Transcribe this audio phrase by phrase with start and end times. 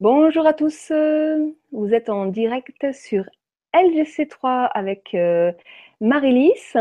[0.00, 3.26] Bonjour à tous, euh, vous êtes en direct sur
[3.72, 5.52] LGC3 avec euh,
[6.00, 6.76] Marie-Lys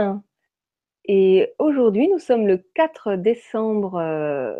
[1.05, 4.55] et aujourd'hui nous sommes le 4 décembre, euh,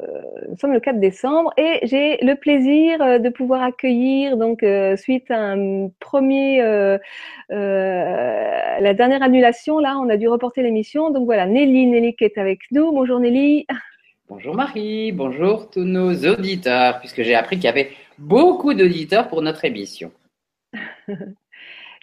[0.62, 4.64] le 4 décembre et j'ai le plaisir de pouvoir accueillir donc
[4.98, 6.62] suite à un premier,
[7.50, 12.38] la dernière annulation là, on a dû reporter l'émission donc voilà Nelly, Nelly qui est
[12.38, 12.92] avec nous.
[12.92, 13.66] Bonjour Nelly.
[14.30, 19.42] Bonjour Marie, bonjour tous nos auditeurs puisque j'ai appris qu'il y avait beaucoup d'auditeurs pour
[19.42, 20.12] notre émission.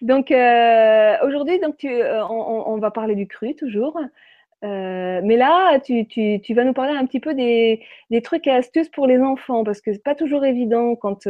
[0.03, 3.99] donc euh, aujourd'hui, donc euh, on, va parler du cru toujours.
[4.63, 7.83] Euh, mais là, tu, vas nous parler un petit peu des,
[8.23, 11.27] trucs et astuces pour les enfants, parce que c'est pas toujours évident quand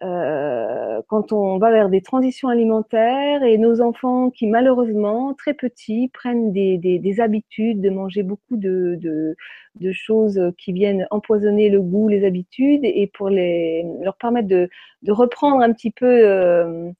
[0.00, 6.52] quand on va vers des transitions alimentaires et nos enfants qui malheureusement très petits prennent
[6.52, 12.08] des, des, des habitudes de manger beaucoup de, de, choses qui viennent empoisonner le goût,
[12.08, 14.68] les habitudes et pour les, leur permettre de,
[15.02, 16.90] de reprendre un petit peu euh,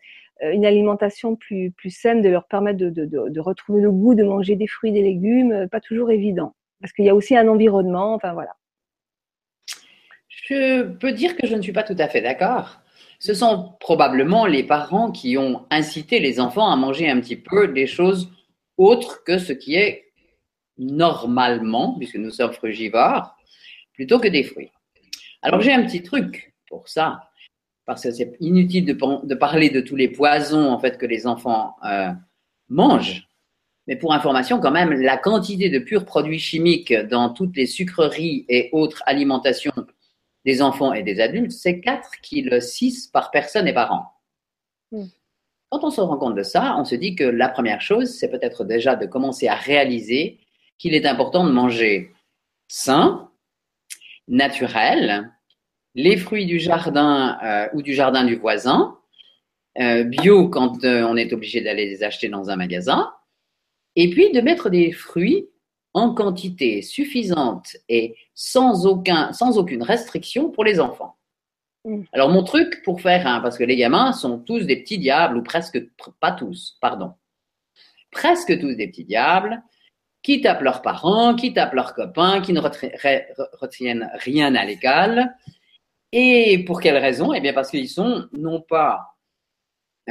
[0.40, 4.22] une alimentation plus, plus saine, de leur permettre de, de, de, retrouver le goût de
[4.22, 8.14] manger des fruits, des légumes, pas toujours évident parce qu'il y a aussi un environnement,
[8.14, 8.54] enfin voilà.
[10.28, 12.80] Je peux dire que je ne suis pas tout à fait d'accord
[13.18, 17.68] ce sont probablement les parents qui ont incité les enfants à manger un petit peu
[17.68, 18.30] des choses
[18.76, 20.12] autres que ce qui est
[20.78, 23.34] normalement, puisque nous sommes frugivores,
[23.94, 24.70] plutôt que des fruits.
[25.42, 27.30] Alors j'ai un petit truc pour ça,
[27.86, 31.76] parce que c'est inutile de, parler de tous les poisons en fait que les enfants
[31.84, 32.10] euh,
[32.68, 33.26] mangent.
[33.86, 38.44] Mais pour information, quand même, la quantité de purs produits chimiques dans toutes les sucreries
[38.48, 39.72] et autres alimentations
[40.46, 44.06] des enfants et des adultes, c'est 4 kg 6 par personne et par an.
[44.92, 45.08] Hmm.
[45.70, 48.30] Quand on se rend compte de ça, on se dit que la première chose, c'est
[48.30, 50.38] peut-être déjà de commencer à réaliser
[50.78, 52.12] qu'il est important de manger
[52.68, 53.28] sain,
[54.28, 55.32] naturel,
[55.96, 58.96] les fruits du jardin euh, ou du jardin du voisin,
[59.80, 63.12] euh, bio quand euh, on est obligé d'aller les acheter dans un magasin,
[63.96, 65.48] et puis de mettre des fruits
[65.96, 71.16] en quantité suffisante et sans, aucun, sans aucune restriction pour les enfants.
[71.86, 72.02] Mm.
[72.12, 75.38] Alors mon truc pour faire, un, parce que les gamins sont tous des petits diables,
[75.38, 75.82] ou presque,
[76.20, 77.14] pas tous, pardon,
[78.10, 79.62] presque tous des petits diables,
[80.22, 85.32] qui tapent leurs parents, qui tapent leurs copains, qui ne retiennent rien à l'école.
[86.12, 87.32] Et pour quelle raison?
[87.32, 89.16] Eh bien parce qu'ils sont non pas,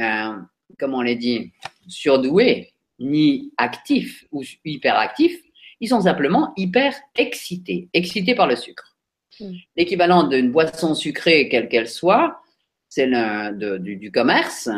[0.00, 0.36] euh,
[0.80, 1.52] comment on les dit,
[1.86, 5.45] surdoués, ni actifs ou hyperactifs,
[5.80, 8.96] ils sont simplement hyper excités, excités par le sucre.
[9.40, 9.52] Hmm.
[9.76, 12.40] L'équivalent d'une boisson sucrée, quelle qu'elle soit,
[12.88, 13.10] c'est
[13.80, 14.70] du, du, commerce,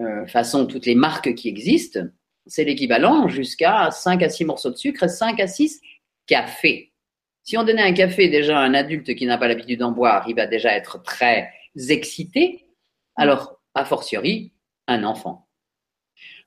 [0.00, 2.00] euh, façon toutes les marques qui existent,
[2.46, 5.80] c'est l'équivalent jusqu'à 5 à 6 morceaux de sucre et 5 à 6
[6.26, 6.92] cafés.
[7.42, 10.24] Si on donnait un café déjà à un adulte qui n'a pas l'habitude d'en boire,
[10.28, 12.66] il va déjà être très excité.
[13.16, 14.52] Alors, a fortiori,
[14.86, 15.43] un enfant.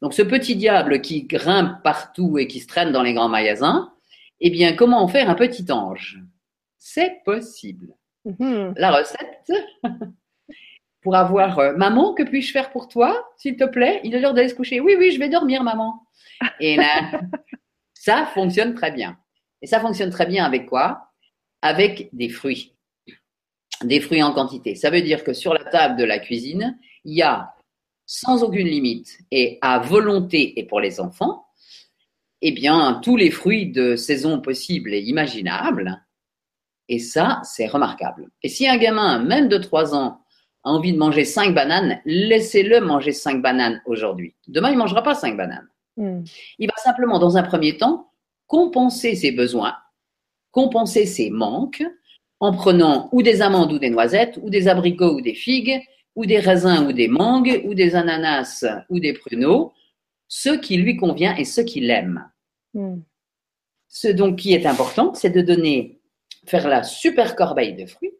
[0.01, 3.91] Donc ce petit diable qui grimpe partout et qui se traîne dans les grands magasins,
[4.39, 6.19] eh bien, comment en faire un petit ange?
[6.77, 7.95] C'est possible.
[8.25, 8.73] Mhm.
[8.77, 9.51] La recette
[11.01, 14.01] pour avoir euh, maman, que puis-je faire pour toi, s'il te plaît?
[14.03, 14.79] Il est l'heure d'aller se coucher.
[14.79, 16.03] Oui, oui, je vais dormir, maman.
[16.59, 17.11] Et là,
[17.93, 19.17] ça fonctionne très bien.
[19.61, 21.11] Et ça fonctionne très bien avec quoi?
[21.61, 22.75] Avec des fruits.
[23.83, 24.75] Des fruits en quantité.
[24.75, 27.53] Ça veut dire que sur la table de la cuisine, il y a
[28.07, 31.45] sans aucune limite et à volonté et pour les enfants,
[32.41, 36.03] eh bien, tous les fruits de saison possibles et imaginables.
[36.87, 38.29] Et ça, c'est remarquable.
[38.41, 40.21] Et si un gamin, même de 3 ans,
[40.63, 44.35] a envie de manger 5 bananes, laissez-le manger 5 bananes aujourd'hui.
[44.47, 45.67] Demain, il ne mangera pas 5 bananes.
[45.97, 46.23] Hmm.
[46.59, 48.11] Il va simplement, dans un premier temps,
[48.45, 49.75] compenser ses besoins,
[50.51, 51.83] compenser ses manques,
[52.39, 55.81] en prenant ou des amandes ou des noisettes, ou des abricots ou des figues,
[56.17, 59.71] ou des raisins ou des mangues, ou des ananas ou des pruneaux,
[60.27, 62.27] ce qui lui convient et ce qu'il aime.
[62.73, 63.01] Hmm.
[63.87, 66.01] Ce donc qui est important, c'est de donner,
[66.47, 68.13] faire la super corbeille de fruits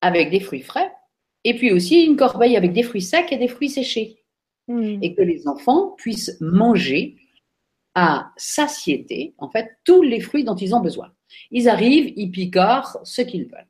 [0.00, 0.90] avec des fruits frais,
[1.44, 4.24] et puis aussi une corbeille avec des fruits secs et des fruits séchés.
[4.66, 4.98] Hmm.
[5.00, 7.16] Et que les enfants puissent manger
[7.94, 11.12] à satiété, en fait, tous les fruits dont ils ont besoin.
[11.52, 13.69] Ils arrivent, ils picorent ce qu'ils veulent.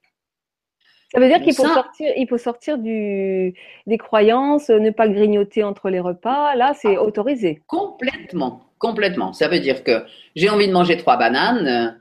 [1.13, 3.55] Ça veut dire qu'il faut sortir, il faut sortir du,
[3.87, 6.55] des croyances, ne pas grignoter entre les repas.
[6.55, 7.03] Là, c'est ah.
[7.03, 7.63] autorisé.
[7.67, 9.33] Complètement, complètement.
[9.33, 10.05] Ça veut dire que
[10.37, 11.99] j'ai envie de manger trois bananes.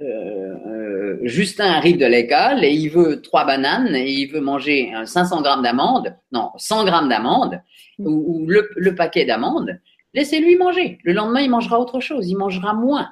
[0.00, 4.92] Euh, euh, Justin arrive de l'école et il veut trois bananes et il veut manger
[5.04, 7.60] 500 grammes d'amandes, non, 100 grammes d'amandes
[7.98, 8.06] mm.
[8.06, 9.80] ou, le, le, paquet d'amandes.
[10.12, 10.98] Laissez-lui manger.
[11.02, 12.28] Le lendemain, il mangera autre chose.
[12.28, 13.10] Il mangera moins.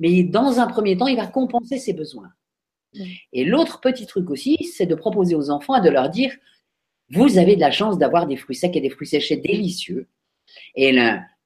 [0.00, 2.28] Mais dans un premier temps, il va compenser ses besoins.
[3.32, 6.34] Et l'autre petit truc aussi, c'est de proposer aux enfants et de leur dire,
[7.10, 10.08] vous avez de la chance d'avoir des fruits secs et des fruits séchés délicieux.
[10.74, 10.96] Et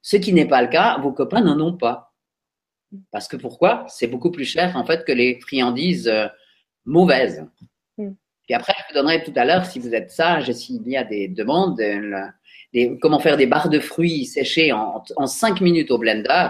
[0.01, 2.13] ce qui n'est pas le cas, vos copains n'en ont pas.
[3.11, 3.85] Parce que pourquoi?
[3.87, 6.27] C'est beaucoup plus cher en fait que les friandises euh,
[6.85, 7.43] mauvaises.
[7.97, 8.11] Mm.
[8.43, 10.95] Puis après, je vous donnerai tout à l'heure, si vous êtes sage et s'il y
[10.95, 15.89] a des demandes, euh, comment faire des barres de fruits séchés en, en 5 minutes
[15.89, 16.49] au blender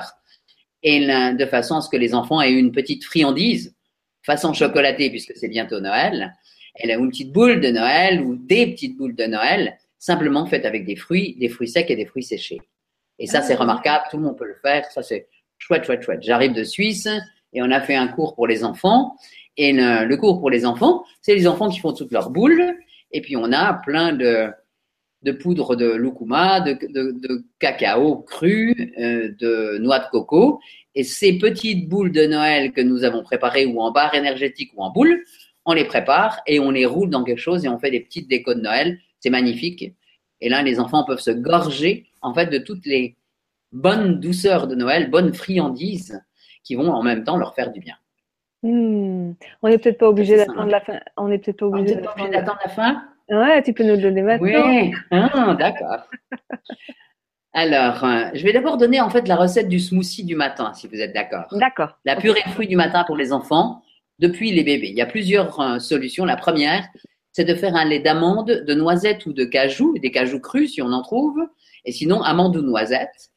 [0.82, 3.74] et de façon à ce que les enfants aient une petite friandise
[4.24, 6.36] façon chocolatée puisque c'est bientôt Noël.
[6.76, 10.66] Elle a une petite boule de Noël ou des petites boules de Noël simplement faites
[10.66, 12.60] avec des fruits, des fruits secs et des fruits séchés.
[13.20, 13.60] Et ça, c'est ah.
[13.60, 14.86] remarquable, tout le monde peut le faire.
[14.92, 15.28] Ça, c'est
[15.58, 16.22] chouette, chouette, chouette.
[16.22, 17.08] J'arrive de Suisse
[17.54, 19.16] et on a fait un cours pour les enfants.
[19.56, 22.76] Et le, cours pour les enfants, c'est les enfants qui font toutes leurs boules.
[23.12, 24.50] Et puis, on a plein de,
[25.22, 30.60] de poudre de lucuma, de, de, cacao cru, euh, de noix de coco.
[30.96, 34.84] Et ces petites boules de Noël que nous avons préparées ou en barre énergétique ou
[34.84, 35.24] en boule,
[35.66, 38.30] on les prépare et on les roule dans quelque chose et on fait des petites
[38.30, 39.00] décos de Noël.
[39.20, 39.94] C'est magnifique.
[40.42, 43.16] Et là, les enfants peuvent se gorger en fait de toutes les
[43.72, 46.22] bonnes douceurs de Noël, bonnes friandises
[46.64, 47.96] qui vont en même temps leur faire du bien.
[48.62, 49.34] Hmm.
[49.62, 51.00] On n'est peut-être pas obligé d'attendre la fin.
[51.18, 53.04] On n'est peut-être pas obligé d'attendre la fin?
[53.30, 54.70] Ouais, tu peux nous le donner maintenant.
[54.70, 56.08] Oui, ah, d'accord.
[57.54, 60.88] Alors, euh, je vais d'abord donner en fait la recette du smoothie du matin, si
[60.88, 61.46] vous êtes d'accord.
[61.52, 62.00] D'accord.
[62.04, 63.84] La purée de fruits du matin pour les enfants,
[64.18, 64.90] depuis les bébés.
[64.90, 66.26] Il y a plusieurs euh, solutions.
[66.26, 66.88] La première,
[67.32, 70.82] c'est de faire un lait d'amande, de noisette ou de cajou, des cajous crus si
[70.82, 71.40] on en trouve,
[71.86, 73.32] et sinon amande ou noisette.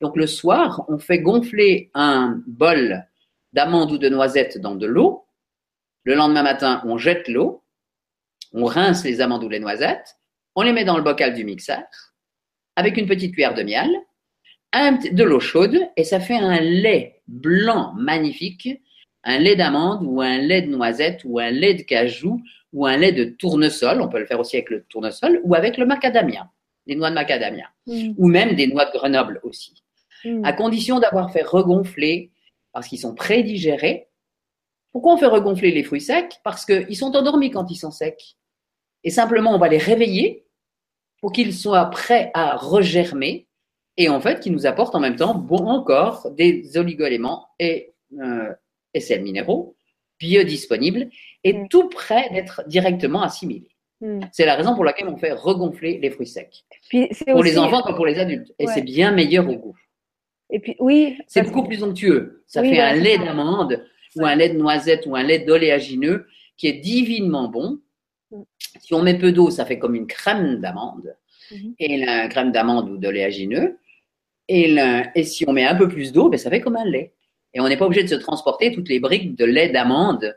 [0.00, 3.06] Donc le soir, on fait gonfler un bol
[3.52, 5.24] d'amande ou de noisette dans de l'eau.
[6.02, 7.62] Le lendemain matin, on jette l'eau,
[8.52, 10.16] on rince les amandes ou les noisettes,
[10.56, 11.84] on les met dans le bocal du mixeur
[12.76, 13.90] avec une petite cuillère de miel,
[14.72, 18.68] de l'eau chaude et ça fait un lait blanc magnifique,
[19.24, 22.40] un lait d'amande ou un lait de noisette ou un lait de cajou
[22.72, 24.00] ou un lait de tournesol.
[24.00, 26.50] On peut le faire aussi avec le tournesol ou avec le macadamia,
[26.86, 28.14] des noix de macadamia mm.
[28.16, 29.74] ou même des noix de Grenoble aussi.
[30.24, 30.44] Mm.
[30.44, 32.30] À condition d'avoir fait regonfler
[32.72, 34.08] parce qu'ils sont prédigérés.
[34.92, 36.40] Pourquoi on fait regonfler les fruits secs?
[36.44, 38.36] Parce qu'ils sont endormis quand ils sont secs.
[39.04, 40.46] Et simplement, on va les réveiller
[41.22, 43.46] pour qu'ils soient prêts à regermer
[43.96, 48.52] et en fait qui nous apportent en même temps bon encore des oligoéléments et, euh,
[48.92, 49.76] et sels minéraux
[50.18, 51.08] biodisponibles
[51.44, 51.68] et mm.
[51.68, 53.70] tout prêt d'être directement assimilés.
[54.00, 54.20] Mm.
[54.32, 56.64] C'est la raison pour laquelle on fait regonfler les fruits secs.
[57.26, 58.52] pour les enfants comme pour les adultes.
[58.58, 59.76] Et c'est bien meilleur au goût.
[60.50, 61.18] Et puis, oui.
[61.28, 62.44] C'est beaucoup plus onctueux.
[62.46, 63.84] Ça fait un lait d'amande
[64.16, 66.26] ou un lait de noisette ou un lait d'oléagineux
[66.56, 67.80] qui est divinement bon
[68.80, 71.16] si on met peu d'eau, ça fait comme une crème d'amande.
[71.50, 71.74] Mhm.
[71.78, 73.78] Et la crème d'amande ou d'oléagineux.
[74.48, 74.76] Et,
[75.14, 77.14] et si on met un peu plus d'eau, ben, ça fait comme un lait.
[77.54, 80.36] Et on n'est pas obligé de se transporter toutes les briques de lait d'amande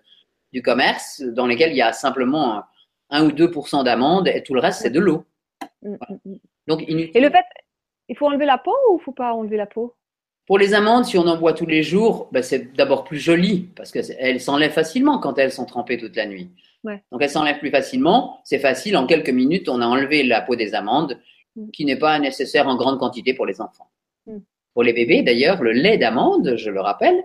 [0.54, 2.64] du commerce dans lesquelles il y a simplement
[3.10, 5.26] 1 ou 2% d'amande et tout le reste, c'est de l'eau.
[5.82, 6.36] Mm, mm, mm.
[6.68, 7.46] Donc, Et le fait,
[8.10, 9.96] il faut enlever la peau ou il ne faut pas enlever la peau?
[10.48, 13.70] Pour les amandes, si on en boit tous les jours, ben, c'est d'abord plus joli
[13.76, 16.52] parce qu'elles s'enlèvent facilement quand elles sont trempées toute la nuit.
[17.12, 18.40] Donc elle s'enlève plus facilement.
[18.44, 21.20] C'est facile, en quelques minutes, on a enlevé la peau des amandes,
[21.56, 21.72] mm.
[21.72, 23.90] qui n'est pas nécessaire en grande quantité pour les enfants.
[24.28, 24.38] Mm.
[24.74, 27.24] Pour les bébés, d'ailleurs, le lait d'amande, je le rappelle,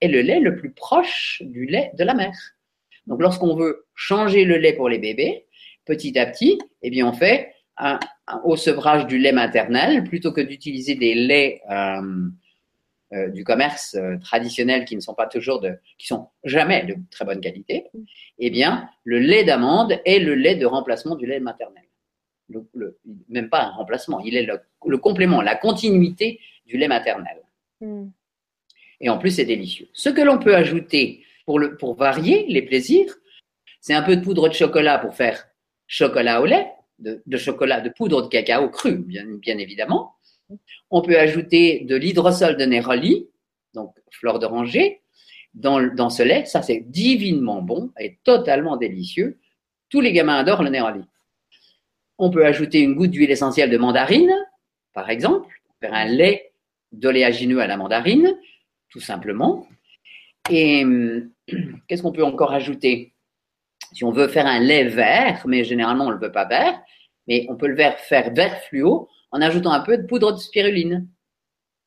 [0.00, 2.36] est le lait le plus proche du lait de la mère.
[3.06, 5.46] Donc lorsqu'on veut changer le lait pour les bébés,
[5.84, 7.98] petit à petit, eh bien on fait un,
[8.44, 12.28] au sevrage du lait maternel plutôt que d'utiliser des laits euh,
[13.12, 16.94] euh, du commerce euh, traditionnel qui ne sont pas toujours de, qui sont jamais de
[17.10, 17.86] très bonne qualité,
[18.38, 21.82] eh bien, le lait d'amande est le lait de remplacement du lait maternel.
[22.48, 27.42] Le, même pas un remplacement, il est le, complément, la continuité du lait maternel.
[27.80, 28.10] Hmm.
[29.00, 29.88] Et en plus, c'est délicieux.
[29.92, 33.12] Ce que l'on peut ajouter pour, le, pour varier les plaisirs,
[33.80, 35.48] c'est un peu de poudre de chocolat pour faire
[35.88, 40.14] chocolat au lait, de, de chocolat, de poudre de cacao cru, bien, bien évidemment,
[40.90, 43.28] on peut ajouter de l'hydrosol de Néroli,
[43.74, 45.00] donc fleur d'oranger,
[45.54, 46.44] dans, dans ce lait.
[46.44, 49.38] Ça, c'est divinement bon et totalement délicieux.
[49.88, 51.04] Tous les gamins adorent le Néroli.
[52.18, 54.34] On peut ajouter une goutte d'huile essentielle de mandarine,
[54.92, 55.48] par exemple,
[55.80, 56.52] faire un lait
[56.92, 58.36] d'oléagineux à la mandarine,
[58.90, 59.66] tout simplement.
[60.50, 61.30] Et hum,
[61.88, 63.14] qu'est-ce qu'on peut encore ajouter?
[63.92, 66.80] Si on veut faire un lait vert, mais généralement on ne le veut pas vert,
[67.26, 71.08] mais on peut le faire vert fluo, en ajoutant un peu de poudre de spiruline.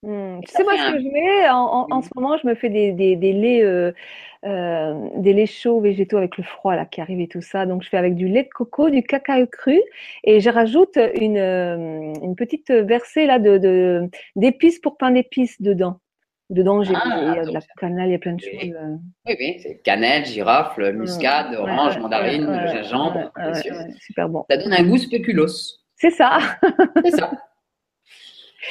[0.03, 0.41] Hmm.
[0.45, 3.15] Tu sais, moi, ce que je mets, en, ce moment, je me fais des, des,
[3.33, 3.93] laits, euh,
[4.45, 7.65] euh, des laits chauds végétaux avec le froid là, qui arrive et tout ça.
[7.65, 9.79] Donc, je fais avec du lait de coco, du cacao cru
[10.25, 15.99] et je rajoute une, euh, une petite versée là, de, d'épices pour pain d'épices dedans.
[16.49, 18.59] Dedans, j'ai Ah, de la cannelle, il y a plein de Oui.
[18.59, 18.77] choses.
[19.25, 23.75] Oui, oui, c'est cannelle, girofle, muscade, Ouais, orange, ouais, mandarine, ouais, gingembre, bien sûr.
[24.01, 24.45] super bon.
[24.49, 25.82] Ça donne un goût spéculoos.
[26.03, 26.37] C'est ça.
[27.05, 27.31] C'est ça.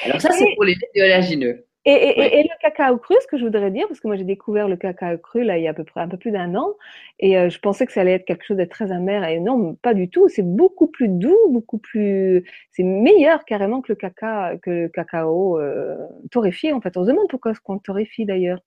[0.04, 1.64] Alors ça, c'est pour les oléagineux.
[1.84, 2.24] Et, et, Oui.
[2.26, 4.68] et- et le cacao cru, ce que je voudrais dire, parce que moi j'ai découvert
[4.68, 6.74] le cacao cru là il y a à peu près un peu plus d'un an,
[7.18, 9.74] et euh, je pensais que ça allait être quelque chose de très amer, et non,
[9.76, 10.28] pas du tout.
[10.28, 15.58] C'est beaucoup plus doux, beaucoup plus, c'est meilleur carrément que le cacao, que le cacao
[15.58, 15.96] euh,
[16.30, 16.96] torréfié en fait.
[16.98, 18.60] On se demande pourquoi est-ce qu'on le torréfie d'ailleurs.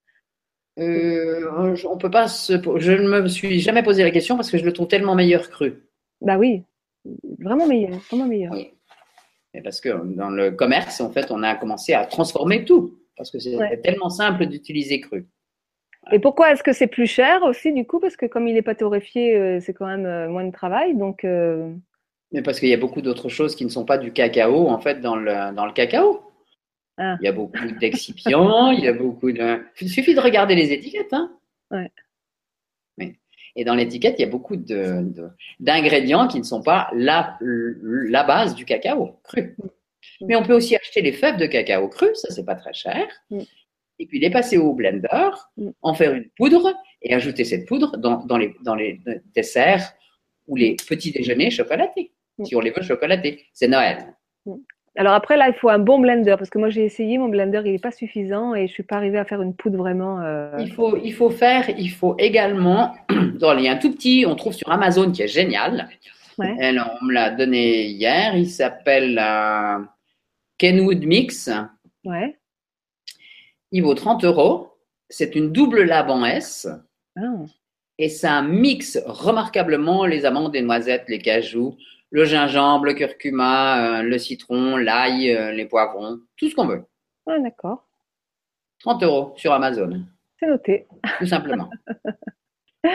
[0.79, 1.49] Euh,
[1.89, 4.65] on peut pas se, je ne me suis jamais posé la question parce que je
[4.65, 5.85] le trouve tellement meilleur cru.
[6.19, 6.63] Bah oui,
[7.39, 8.51] vraiment meilleur, vraiment meilleur.
[8.53, 8.71] Oui.
[9.53, 13.31] Et parce que dans le commerce, en fait, on a commencé à transformer tout parce
[13.31, 13.77] que c'est Ouais.
[13.81, 15.27] tellement simple d'utiliser cru.
[16.11, 17.99] Et pourquoi est-ce que c'est plus cher aussi du coup?
[17.99, 20.95] Parce que comme il n'est pas torréfié, euh, c'est quand même euh, moins de travail,
[20.95, 21.23] donc.
[21.23, 21.73] euh,
[22.31, 24.79] Mais parce qu'il y a beaucoup d'autres choses qui ne sont pas du cacao, en
[24.79, 26.21] fait, dans le, dans le cacao.
[26.97, 27.15] Ah.
[27.21, 29.63] Il y a beaucoup d'excipients, il y a beaucoup de.
[29.81, 31.11] Il suffit de regarder les étiquettes.
[31.13, 31.31] Hein.
[31.71, 31.89] Ouais.
[33.55, 37.37] Et dans l'étiquette, il y a beaucoup de- de- d'ingrédients qui ne sont pas la,
[37.41, 39.55] la base du cacao cru.
[39.57, 39.67] Mm.
[40.27, 43.07] Mais on peut aussi acheter les fèves de cacao cru, ça c'est pas très cher.
[43.29, 43.39] Mm.
[43.99, 45.69] Et puis les passer au blender, Mm.
[45.81, 48.99] en faire une poudre et ajouter cette poudre dans, dans les, dans les
[49.33, 49.93] desserts
[50.47, 52.11] ou les petits déjeuners chocolatés,
[52.43, 53.45] si on les veut chocolatés.
[53.53, 54.15] C'est Noël.
[54.97, 57.61] Alors après là, il faut un bon blender parce que moi j'ai essayé, mon blender
[57.65, 60.21] il n'est pas suffisant et je suis pas arrivée à faire une poudre vraiment.
[60.21, 62.95] euh, Il faut, il faut faire, il faut également,
[63.39, 65.89] dans- il y a un tout petit, on trouve sur Amazon qui est génial.
[66.37, 66.55] Ouais.
[67.01, 69.79] On me l'a donné hier, il s'appelle euh,
[70.57, 71.49] Kenwood Mix.
[72.05, 72.37] Ouais.
[73.71, 74.69] Il vaut 30 euros.
[75.09, 76.67] C'est une double lave en S
[77.17, 77.21] Ah.
[77.97, 81.77] et ça mixe remarquablement les amandes, les noisettes, les cajous,
[82.15, 86.85] le gingembre, le curcuma, euh, le citron, l'ail, euh, les poivrons, tout ce qu'on veut.
[87.27, 87.85] Ah, d'accord.
[88.79, 90.05] 30 euros sur Amazon,
[90.39, 90.87] C'est noté.
[91.19, 91.69] tout simplement.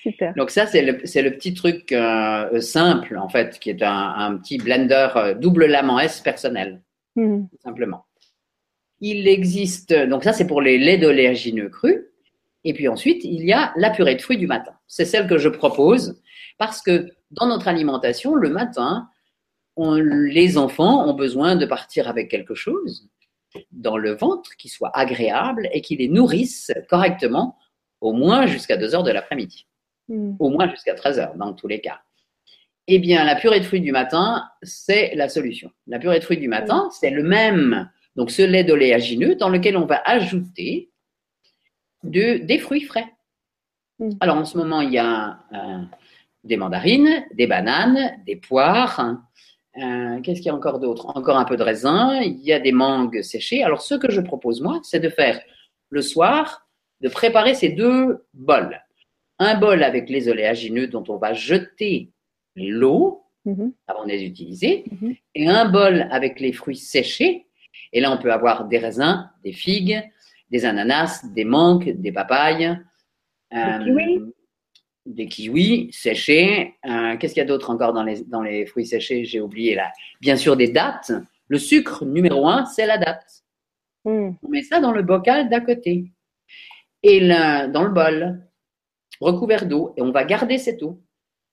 [0.00, 0.32] Super.
[0.34, 4.58] Donc ça, c'est le, petit truc euh, simple, en fait, qui est un, un petit
[4.58, 5.08] blender
[5.40, 6.80] double lame en S personnel,
[7.16, 7.48] Mhm.
[7.50, 8.06] tout simplement.
[9.00, 11.98] Il existe, donc ça, c'est pour les laits d'oléagineux crus.
[12.64, 14.72] Et puis ensuite, il y a la purée de fruits du matin.
[14.86, 16.22] C'est celle que je propose
[16.58, 19.08] parce que dans notre alimentation, le matin,
[19.76, 23.08] on- les enfants ont besoin de partir avec quelque chose
[23.70, 27.58] dans le ventre qui soit agréable et qui les nourrisse correctement,
[28.00, 29.66] au moins jusqu'à 2 heures de l'après-midi
[30.08, 30.36] Mhm.
[30.40, 32.00] au moins jusqu'à 13 heures dans tous les cas.
[32.88, 35.70] Eh bien, la purée de fruits du matin, c'est la solution.
[35.86, 39.76] La purée de fruits du matin, c'est le même, donc ce lait d'oléagineux dans lequel
[39.76, 40.90] on va ajouter
[42.02, 43.06] de, des fruits frais.
[44.00, 44.10] Mm.
[44.20, 45.38] Alors, en ce moment, il y a
[46.44, 49.16] des mandarines, des bananes, des poires.
[49.78, 51.06] euh, Qu'est-ce qu'il y a encore d'autre?
[51.16, 52.20] Encore un peu de raisin.
[52.22, 53.62] Il y a des mangues séchées.
[53.62, 55.40] Alors, ce que je propose, moi, c'est de faire
[55.90, 56.66] le soir,
[57.00, 58.80] de préparer ces deux bols
[59.38, 62.10] un bol avec les oléagineux dont on va jeter
[62.54, 63.72] l'eau Mhm.
[63.88, 65.14] avant de les utiliser, Mhm.
[65.34, 67.46] et un bol avec les fruits séchés.
[67.92, 70.00] Et là, on peut avoir des raisins, des figues,
[70.50, 72.78] des ananas, des mangues, des papayes,
[73.52, 74.30] euh.
[75.06, 76.74] Des kiwis séchés.
[76.86, 79.24] Euh, Qu'est-ce qu'il y a d'autre encore dans les, dans les fruits séchés?
[79.24, 79.92] J'ai oublié là.
[80.20, 81.12] Bien sûr, des dattes.
[81.48, 83.42] Le sucre numéro un, c'est la date.
[84.04, 84.36] Mhm.
[84.42, 86.12] On met ça dans le bocal d'à côté.
[87.02, 88.40] Et là, dans le bol,
[89.20, 91.02] recouvert d'eau, et on va garder cette eau.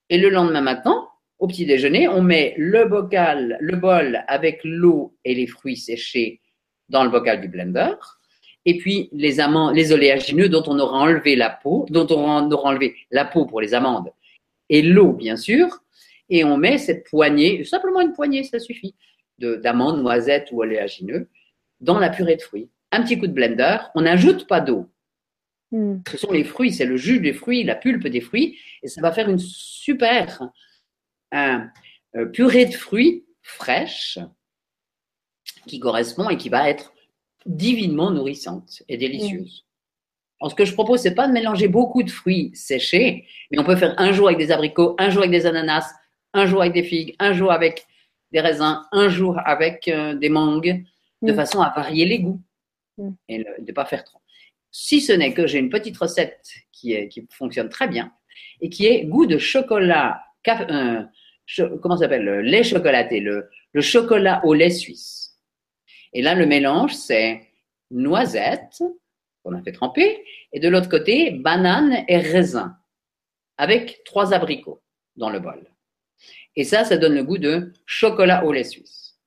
[0.09, 1.07] Et le lendemain matin,
[1.39, 6.41] au petit déjeuner, on met le bocal, le bol avec l'eau et les fruits séchés
[6.89, 7.93] dans le bocal du blender.
[8.65, 12.69] Et puis les amandes, les oléagineux dont on aura enlevé la peau, dont on aura
[12.69, 14.11] enlevé la peau pour les amandes
[14.69, 15.83] et l'eau bien sûr.
[16.29, 18.93] Et on met cette poignée, simplement une poignée, ça suffit,
[19.39, 21.27] de- d'amandes, noisettes ou oléagineux
[21.79, 22.69] dans la purée de fruits.
[22.91, 24.87] Un petit coup de blender, on n'ajoute pas d'eau.
[25.71, 26.03] Mhm.
[26.09, 29.01] Ce sont les fruits, c'est le jus des fruits, la pulpe des fruits, et ça
[29.01, 30.51] va faire une super
[31.33, 34.19] euh, purée de fruits fraîche
[35.67, 36.93] qui correspond et qui va être
[37.46, 39.65] divinement nourrissante et délicieuse.
[40.41, 43.63] Alors, ce que je propose, c'est pas de mélanger beaucoup de fruits séchés, mais on
[43.63, 45.91] peut faire un jour avec des abricots, un jour avec des ananas,
[46.34, 47.86] un jour avec des figues, un jour avec
[48.31, 50.84] des raisins, un jour avec euh, des mangues,
[51.22, 51.36] de Mm.
[51.36, 52.39] façon à varier les goûts
[52.98, 53.10] Mm.
[53.27, 54.19] et le- de ne pas faire trop.
[54.72, 56.39] Si ce n'est que j'ai une petite recette
[56.72, 58.12] qui, est, qui fonctionne très bien
[58.62, 61.03] et qui est goût de chocolat, caf- euh,
[61.46, 65.28] cho- comment ça s'appelle, le lait chocolaté, le, le chocolat au lait suisse.
[66.13, 67.47] Et là, le mélange, c'est
[67.91, 68.83] noisette,
[69.43, 70.23] qu'on a fait tremper,
[70.53, 72.77] et de l'autre côté, banane et raisin,
[73.57, 74.81] avec trois abricots
[75.15, 75.63] dans le bol.
[76.55, 79.17] Et ça, ça donne le goût de chocolat au lait suisse.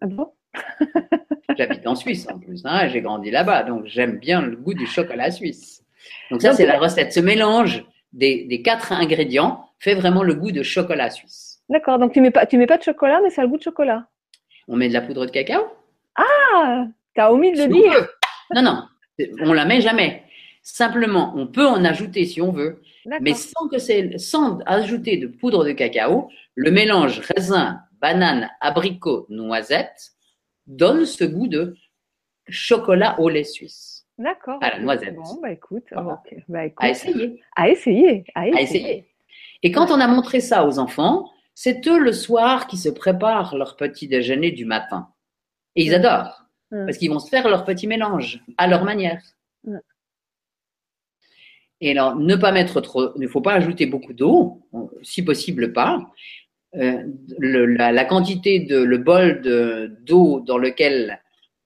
[0.00, 0.32] Ah bon?
[1.56, 4.86] J'habite en Suisse en plus, hein, j'ai grandi là-bas, donc j'aime bien le goût du
[4.86, 5.82] chocolat suisse.
[6.30, 7.12] Donc ça, c'est la recette.
[7.12, 11.62] Ce mélange des, quatre ingrédients fait vraiment le goût de chocolat suisse.
[11.68, 13.58] D'accord, donc tu mets pas, tu mets pas de chocolat, mais ça a le goût
[13.58, 14.06] de chocolat.
[14.68, 15.64] On met de la poudre de cacao.
[16.56, 18.08] Ah, t'as omis de le dire.
[18.54, 18.84] Non, non,
[19.40, 20.22] on la met jamais.
[20.62, 22.82] Simplement, on peut en ajouter si on veut,
[23.20, 29.26] mais sans que c'est, sans ajouter de poudre de cacao, le mélange raisin, banane, abricot,
[29.28, 30.12] noisette
[30.66, 31.76] donne ce goût de
[32.48, 34.06] chocolat au lait suisse.
[34.18, 34.58] D'accord.
[34.62, 35.14] À la noisette.
[35.14, 36.22] Bon, bah écoute, bah,
[36.78, 37.40] À essayer.
[37.54, 38.24] À essayer.
[38.34, 39.08] À essayer.
[39.62, 43.56] Et quand on a montré ça aux enfants, c'est eux le soir qui se préparent
[43.56, 45.08] leur petit déjeuner du matin.
[45.74, 46.45] Et ils adorent.
[46.70, 49.22] Parce qu'ils vont se faire leur petit mélange à leur manière.
[51.80, 54.62] Et alors, ne pas mettre trop, il ne faut pas ajouter beaucoup d'eau,
[55.02, 56.10] si possible pas.
[56.74, 57.04] Euh,
[57.38, 59.40] la, quantité de le bol
[60.00, 61.20] d'eau dans lequel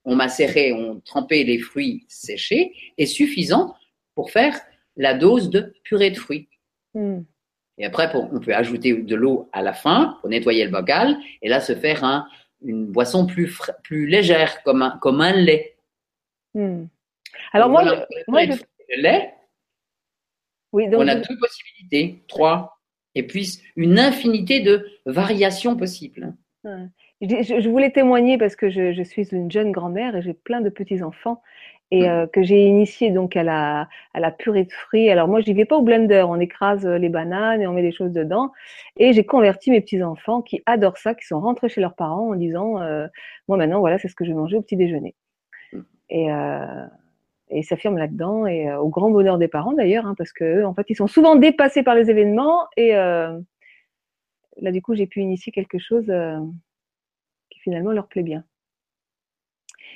[0.04, 3.74] on macérait, on trempait les fruits séchés est suffisant
[4.14, 4.58] pour faire
[4.96, 6.48] la dose de purée de fruits.
[6.94, 7.20] Hmm.
[7.78, 11.48] Et après, on peut ajouter de l'eau à la fin pour nettoyer le bocal et
[11.48, 12.26] là se faire un,
[12.62, 15.76] une boisson plus, plus légère, comme un, comme un lait.
[16.54, 16.84] Hmm.
[17.52, 19.34] Alors moi, le lait,
[20.72, 22.80] oui, donc on a deux possibilités, trois
[23.14, 26.34] et puis une infinité de variations possibles.
[27.20, 31.42] Je, voulais témoigner parce que je, suis une jeune grand-mère et j'ai plein de petits-enfants
[31.90, 35.10] et euh, que j'ai initié donc à la, à la purée de fruits.
[35.10, 37.82] Alors moi, je n'y vais pas au blender, on écrase les bananes et on met
[37.82, 38.52] des choses dedans.
[38.96, 42.34] Et j'ai converti mes petits-enfants qui adorent ça, qui sont rentrés chez leurs parents en
[42.36, 43.06] disant, euh,
[43.48, 45.14] moi maintenant, voilà, c'est ce que je vais manger au petit déjeuner.
[45.72, 45.80] Mm.
[46.10, 46.86] Et, euh,
[47.50, 50.74] et s'affirment là-dedans et euh, au grand bonheur des parents d'ailleurs, hein, parce que en
[50.74, 53.38] fait, ils sont souvent dépassés par les événements et euh,
[54.58, 56.38] là, du coup, j'ai pu initier quelque chose euh,
[57.50, 58.44] qui finalement leur plaît bien.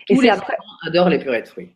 [0.09, 0.57] Tous et les après...
[0.87, 1.73] adorent les purées de fruits.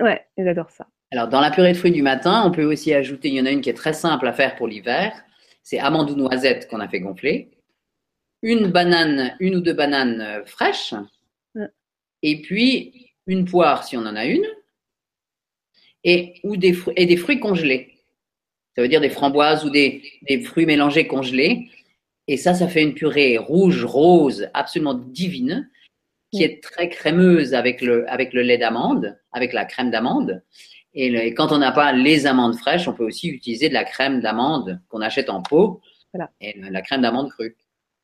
[0.00, 0.86] Ouais, ils adorent ça.
[1.12, 3.46] Alors, dans la purée de fruits du matin, on peut aussi ajouter, il y en
[3.46, 5.12] a une qui est très simple à faire pour l'hiver,
[5.62, 7.50] c'est amande ou noisette qu'on a fait gonfler,
[8.42, 10.94] une banane, une ou deux bananes fraîches,
[12.22, 14.46] et puis une poire si on en a une,
[16.04, 17.94] et, ou des, fruits, et des fruits congelés.
[18.74, 21.70] Ça veut dire des framboises ou des, des fruits mélangés congelés.
[22.28, 25.68] Et ça, ça fait une purée rouge, rose, absolument divine,
[26.32, 30.42] qui est très crémeuse avec le, avec le lait d'amande, avec la crème d'amande.
[30.94, 34.20] Et, quand on n'a pas les amandes fraîches, on peut aussi utiliser de la crème
[34.20, 35.80] d'amande qu'on achète en pot
[36.14, 36.30] voilà.
[36.40, 37.54] et la crème d'amande crue.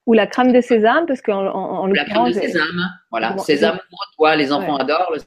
[0.07, 3.37] Ou la crème de sésame, parce qu'en en, La crème de sésame, voilà.
[3.39, 5.21] Sésame pour toi, les enfants adorent le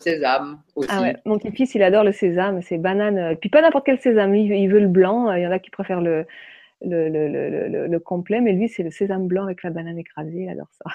[0.00, 0.88] sésame aussi.
[0.90, 1.16] Ah ouais.
[1.24, 3.18] Mon petit-fils, il adore le sésame, c'est banane.
[3.18, 5.28] Euh, puis pas n'importe quel sésame, il veut le blanc.
[5.28, 6.26] Euh, il y en a qui préfèrent le,
[6.80, 10.44] le, le, le, le complet, mais lui, c'est le sésame blanc avec la banane écrasée,
[10.44, 10.90] il adore ça.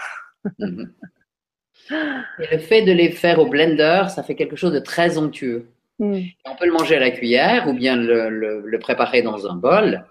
[1.91, 5.69] Et le fait de les faire au blender, ça fait quelque chose de très onctueux.
[5.99, 6.19] Mm.
[6.45, 10.05] On peut le manger à la cuillère ou bien le, le préparer dans un bol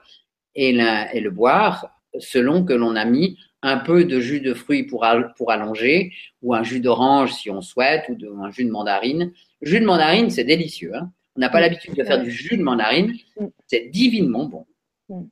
[0.54, 4.84] et, et le boire selon que l'on a mis un peu de jus de fruits
[4.84, 6.12] pour, pour allonger,
[6.42, 9.32] ou un jus d'orange si on souhaite, ou de, un jus de mandarine.
[9.62, 10.94] jus de mandarine, c'est délicieux.
[10.94, 11.10] Hein.
[11.36, 13.14] on n'a pas l'habitude de faire du jus de mandarine.
[13.38, 13.46] Mm.
[13.66, 14.66] C'est divinement bon.
[15.08, 15.24] Mm.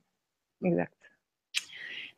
[0.65, 0.91] Exact.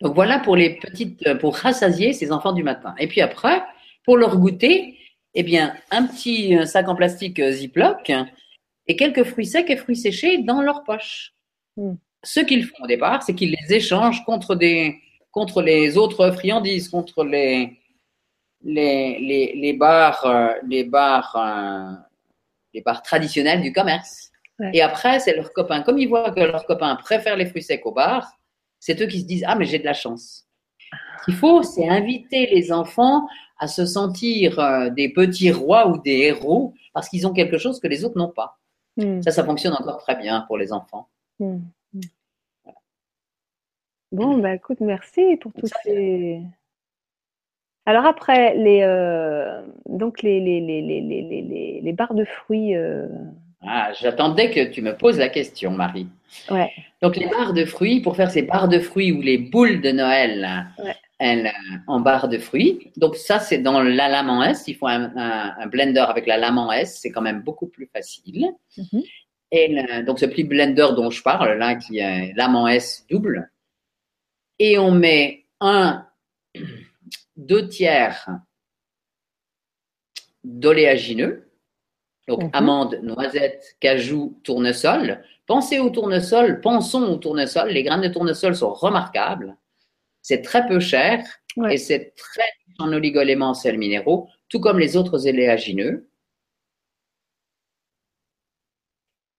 [0.02, 2.94] Donc voilà pour les petites, pour rassasier ces enfants du matin.
[3.00, 3.64] Et puis après,
[4.08, 4.98] pour leur goûter,
[5.34, 8.10] eh bien, un petit sac en plastique Ziploc
[8.88, 11.34] et quelques fruits secs et fruits séchés dans leur poche.
[11.76, 11.96] Mm.
[12.24, 14.96] Ce qu'ils font au départ, c'est qu'ils les échangent contre des,
[15.30, 17.78] contre les autres friandises, contre les,
[18.64, 21.92] les, les, les bars, euh, les bars, euh,
[22.74, 24.32] les bars traditionnels du commerce.
[24.74, 25.82] Et après, c'est leurs copains.
[25.82, 28.26] Comme ils voient que leurs copains préfèrent les fruits secs au bar,
[28.80, 30.48] c'est eux qui se disent Ah, mais j'ai de la chance.
[31.20, 33.28] Ce qu'il faut, c'est inviter les enfants
[33.60, 37.80] à se sentir euh, des petits rois ou des héros parce qu'ils ont quelque chose
[37.80, 38.58] que les autres n'ont pas.
[38.98, 39.22] Hmm.
[39.22, 41.08] Ça, ça fonctionne encore très bien pour les enfants.
[41.40, 41.60] Hmm.
[44.12, 46.42] Bon, bah écoute, merci pour tous ces.
[47.86, 52.76] Alors après, les, euh, donc les, les, les, les, les, barres de fruits.
[52.76, 53.08] Euh,
[53.66, 56.08] ah, j'attendais que tu me poses la question, Marie.
[56.50, 56.72] Ouais.
[57.02, 59.92] Donc les barres de fruits, pour faire ces barres de fruits ou les boules de
[59.92, 60.68] Noël
[61.20, 61.52] elles,
[61.88, 62.92] en barres de fruits.
[62.98, 64.66] Donc ça, c'est dans la lame en S.
[64.68, 67.00] Il faut un, un, blender avec la lame en S.
[67.02, 68.52] C'est quand même beaucoup plus facile.
[68.78, 69.04] Mm-hmm.
[69.52, 73.50] Et donc ce petit blender dont je parle, là, qui est lame en S double,
[74.60, 76.06] et on met un,
[77.36, 78.28] deux tiers
[80.44, 81.50] d'oléagineux,
[82.28, 82.50] donc mhm.
[82.54, 85.24] amandes, noisettes, cajou, tournesol.
[85.46, 87.70] Pensez au tournesol, pensons au tournesol.
[87.70, 89.56] Les graines de tournesol sont remarquables.
[90.28, 91.26] C'est très peu cher
[91.70, 96.10] et c'est très en oligoéléments, sels minéraux, tout comme les autres éléagineux.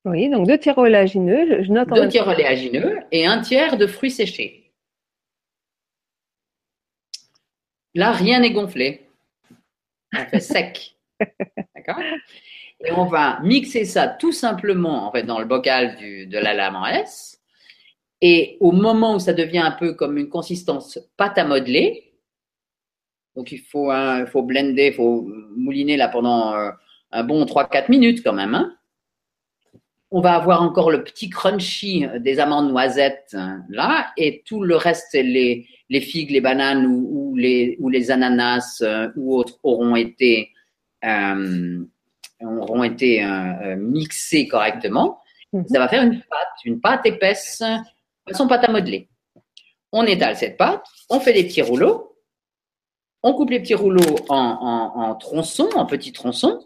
[0.07, 2.31] Oui, donc deux tiers oléagineux, je note en Deux tiers temps.
[2.31, 4.73] oléagineux et un tiers de fruits séchés.
[7.95, 9.07] Là, rien n'est gonflé.
[10.15, 10.97] On fait sec.
[11.77, 12.03] D'accord?
[12.83, 16.55] Et on va mixer ça tout simplement en fait, dans le bocal du- de la
[16.55, 17.38] lame en S.
[18.21, 22.13] Et au moment où ça devient un peu comme une consistance pâte à modeler,
[23.37, 26.71] donc il faut, hein, il faut blender, il faut mouliner là pendant euh,
[27.13, 28.55] un bon 3-4 minutes quand même.
[28.55, 28.75] hein.
[30.11, 34.75] On va avoir encore le petit crunchy des amandes noisettes hein, là, et tout le
[34.75, 39.59] reste, les, les figues, les bananes ou, ou les, ou les ananas euh, ou autres
[39.63, 40.51] auront été,
[41.05, 41.85] euh,
[42.41, 45.21] auront été euh, mixés correctement.
[45.53, 45.67] Mhm.
[45.69, 47.63] Ça va faire une pâte, une pâte épaisse,
[48.29, 49.09] façon pâte à modeler.
[49.93, 52.17] On étale cette pâte, on fait des petits rouleaux,
[53.23, 56.61] on coupe les petits rouleaux en, en, en tronçons, en petits tronçons,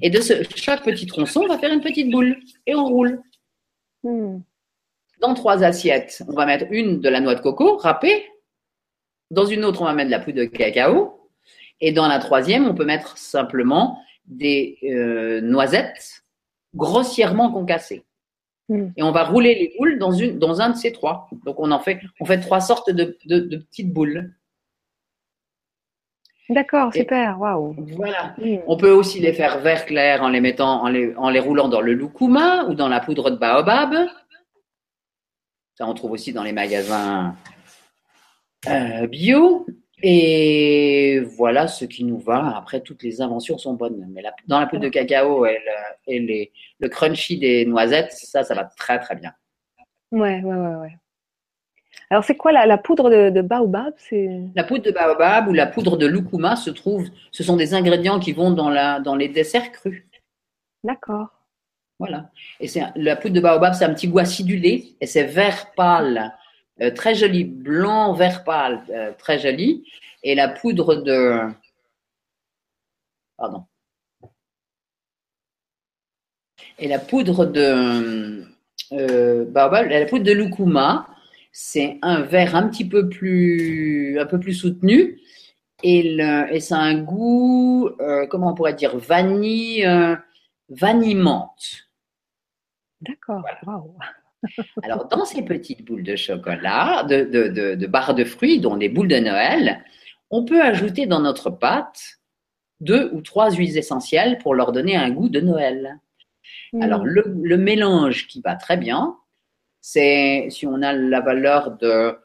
[0.00, 3.22] et de ce, chaque petit tronçon, on va faire une petite boule et on roule.
[4.02, 4.38] Hmm.
[5.20, 8.26] Dans trois assiettes, on va mettre une de la noix de coco râpée.
[9.30, 11.30] Dans une autre, on va mettre de la poudre de cacao.
[11.80, 16.24] Et dans la troisième, on peut mettre simplement des euh, noisettes
[16.74, 18.04] grossièrement concassées.
[18.68, 18.88] Mm.
[18.96, 21.28] Et on va rouler les boules dans, une, dans un de ces trois.
[21.44, 24.34] Donc on en fait, on fait trois sortes de, de- de petites boules.
[26.48, 27.74] D'accord, super, waouh.
[27.96, 28.34] Voilà.
[28.36, 28.58] Hmm.
[28.66, 31.68] On peut aussi les faire vert clair en les mettant, en les, en les roulant
[31.68, 33.94] dans le lucuma ou dans la poudre de baobab.
[35.76, 37.34] Ça, on trouve aussi dans les magasins
[38.68, 39.66] euh, bio.
[40.04, 42.56] Et voilà ce qui nous va.
[42.56, 44.04] Après, toutes les inventions sont bonnes.
[44.10, 48.12] Mais la- dans la poudre de cacao et, le, et les- le crunchy des noisettes,
[48.12, 49.32] ça, ça va très très bien.
[50.10, 50.96] Ouais, ouais, ouais, ouais.
[52.10, 53.94] Alors, c'est quoi la, la poudre de, de baobab?
[54.54, 58.18] La poudre de baobab ou la poudre de lucuma se trouve, ce sont des ingrédients
[58.18, 60.02] qui vont dans, la, dans les desserts crus.
[60.84, 61.28] d'accord.
[61.98, 62.30] Voilà.
[62.58, 66.34] Et c'est la poudre de baobab, c'est un petit goût acidulé et c'est vert pâle,
[66.80, 69.86] euh, très joli, blanc vert pâle, euh, très joli.
[70.22, 71.38] Et la poudre de,
[73.36, 73.64] pardon.
[76.78, 78.46] Et la poudre de
[78.92, 81.08] euh, baobab, la poudre de lucuma,
[81.52, 85.20] c'est un vert un petit peu plus, un peu plus soutenu.
[85.82, 87.90] Et, le, et ça a un goût,
[88.30, 89.86] comment on pourrait dire, vanille,
[90.68, 91.88] vanille menthe.
[93.00, 93.44] D'accord.
[94.82, 98.76] Alors, dans ces petites boules de chocolat, de, de, de, de barres de fruits, dont
[98.76, 99.84] des boules de Noël,
[100.30, 102.18] on peut ajouter dans notre pâte
[102.80, 106.00] deux ou trois huiles essentielles pour leur donner un goût de Noël.
[106.72, 106.82] Hmm.
[106.82, 109.16] Alors, le, le mélange qui va très bien,
[109.80, 112.16] c'est si on a la valeur de,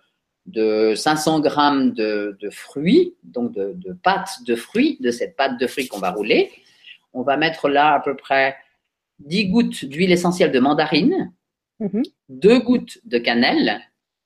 [0.45, 5.59] de 500 grammes de, de fruits, donc de, de pâte de fruits, de cette pâte
[5.59, 6.51] de fruits qu'on va rouler,
[7.13, 8.55] on va mettre là à peu près
[9.19, 11.33] 10 gouttes d'huile essentielle de mandarine,
[11.79, 12.03] Mhm.
[12.29, 13.79] deux gouttes de cannelle.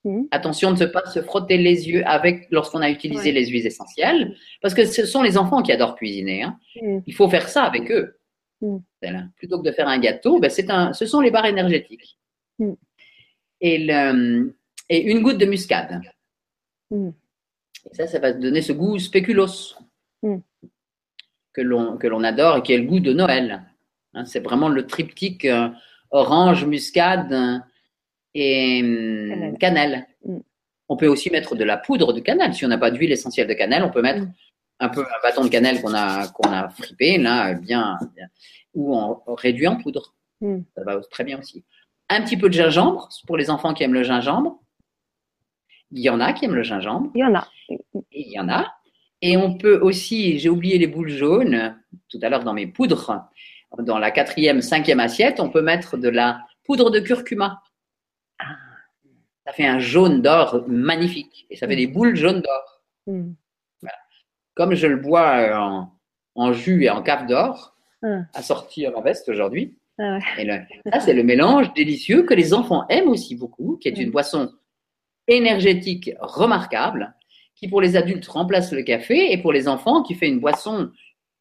[0.04, 0.26] Mhm.
[0.30, 3.40] Attention de ne pas se frotter les yeux avec lorsqu'on a utilisé Ouais.
[3.40, 6.42] les huiles essentielles, parce que ce sont les enfants qui adorent cuisiner.
[6.42, 6.58] hein.
[6.80, 7.00] Hmm.
[7.06, 8.18] Il faut faire ça avec eux.
[9.36, 12.18] Plutôt que de faire un gâteau, ben c'est un, ce sont les barres énergétiques.
[13.60, 14.54] Et, le-
[14.88, 16.00] et une goutte de muscade.
[17.90, 18.98] Et ça, ça va donner ce goût
[20.22, 20.36] Mm.
[21.62, 23.62] l'on que l'on adore et qui est le goût de Noël.
[24.14, 25.68] Hein, c'est vraiment le triptyque euh,
[26.12, 27.62] orange, muscade
[28.34, 29.58] et Cannelle.
[29.58, 30.06] cannelle.
[30.24, 30.38] Mm.
[30.88, 32.54] On peut aussi mettre de la poudre de cannelle.
[32.54, 34.32] Si on n'a pas d'huile essentielle de cannelle, on peut mettre Mm.
[34.80, 38.28] un peu un bâton de cannelle qu'on a qu'on a fripé là, bien, bien-
[38.74, 40.14] ou en réduit en poudre.
[40.40, 40.60] Mm.
[40.76, 41.64] Ça va très bien aussi.
[42.08, 44.58] Un petit peu de gingembre pour les enfants qui aiment le gingembre.
[45.92, 47.10] Il y en a qui aiment le gingembre.
[47.14, 47.48] Il y en a.
[47.70, 47.78] Et
[48.12, 48.72] il y en a.
[49.20, 53.24] Et on peut aussi, j'ai oublié les boules jaunes tout à l'heure dans mes poudres.
[53.78, 57.62] Dans la quatrième, cinquième assiette, on peut mettre de la poudre de curcuma.
[59.46, 61.46] Ça fait un jaune d'or magnifique.
[61.50, 62.82] Et ça fait des boules jaunes d'or.
[63.06, 63.32] Hmm.
[64.54, 65.92] Comme je le bois euh, en,
[66.34, 68.22] en jus et en cave d'or, Ah.
[68.34, 69.78] assorti à ma veste aujourd'hui.
[69.98, 70.22] Ah ouais.
[70.38, 70.60] Et le-
[70.92, 74.12] ça, c'est le mélange délicieux que les enfants aiment aussi beaucoup, qui est une Mm.
[74.12, 74.52] boisson
[75.28, 77.14] énergétique remarquable,
[77.54, 80.90] qui pour les adultes remplace le café et pour les enfants qui fait une boisson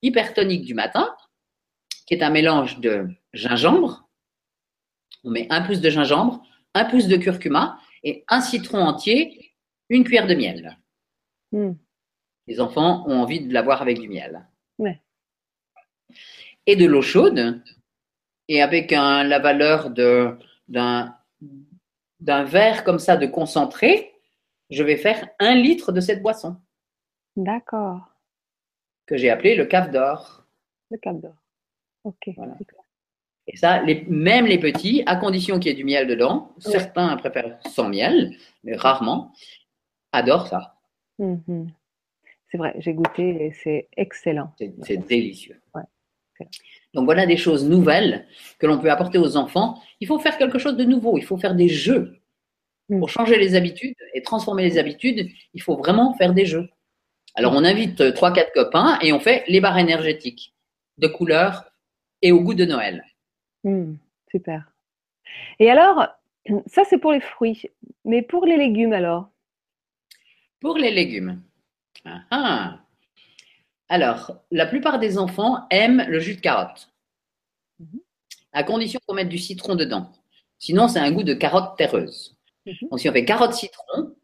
[0.03, 1.09] hypertonique du matin,
[2.11, 4.09] qui est un mélange de gingembre.
[5.23, 6.43] On met un pouce de gingembre,
[6.73, 9.53] un pouce de curcuma et un citron entier,
[9.87, 10.77] une cuillère de miel.
[11.53, 11.71] Hmm.
[12.47, 14.45] Les enfants ont envie de l'avoir avec du miel.
[14.77, 15.01] Ouais.
[16.65, 17.63] Et de l'eau chaude,
[18.49, 21.15] et avec un, la valeur d'un
[22.19, 24.11] verre comme ça de concentré,
[24.69, 26.57] je vais faire un litre de cette boisson.
[27.37, 28.01] D'accord.
[29.05, 30.45] que j'ai appelé le cave d'or.
[30.89, 31.40] Le cave d'or.
[32.03, 32.29] Ok.
[33.47, 37.15] Et ça, les, même les petits, à condition qu'il y ait du miel dedans, certains
[37.17, 39.33] préfèrent sans miel, mais rarement,
[40.11, 40.75] adorent ça.
[41.19, 41.71] Mhm.
[42.49, 44.53] C'est vrai, j'ai goûté et c'est excellent.
[44.83, 45.59] C'est délicieux.
[46.93, 48.27] Donc voilà des choses nouvelles
[48.59, 49.79] que l'on peut apporter aux enfants.
[49.99, 52.19] Il faut faire quelque chose de nouveau, il faut faire des jeux.
[52.89, 52.99] Mm.
[52.99, 56.69] Pour changer les habitudes et transformer les habitudes, il faut vraiment faire des jeux.
[57.35, 60.53] Alors on invite 3-4 copains et on fait les barres énergétiques
[60.97, 61.70] de couleur
[62.21, 63.03] et au goût de Noël.
[63.63, 63.93] Mm,
[64.29, 64.71] super.
[65.59, 66.07] Et alors,
[66.67, 67.63] ça c'est pour les fruits,
[68.05, 69.29] mais pour les légumes alors?
[70.59, 71.41] Pour les légumes.
[72.05, 72.79] Ah, ah.
[73.89, 76.89] Alors, la plupart des enfants aiment le jus de carotte,
[77.79, 77.99] mhm.
[78.53, 80.11] à condition qu'on mette du citron dedans.
[80.59, 82.37] Sinon, c'est un goût de carotte terreuse.
[82.65, 82.89] Mhm.
[82.89, 84.15] Donc, si on fait carotte citron,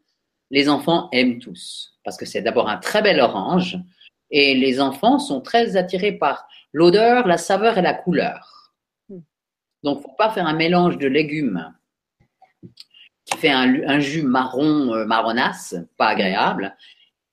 [0.50, 3.76] les enfants aiment tous, parce que c'est d'abord un très bel orange,
[4.30, 8.72] et les enfants sont très attirés par l'odeur, la saveur et la couleur.
[9.08, 9.22] Mhm.
[9.82, 11.74] Donc, faut pas faire un mélange de légumes
[13.24, 16.76] qui fait un, jus marron, euh, marronasse, pas agréable.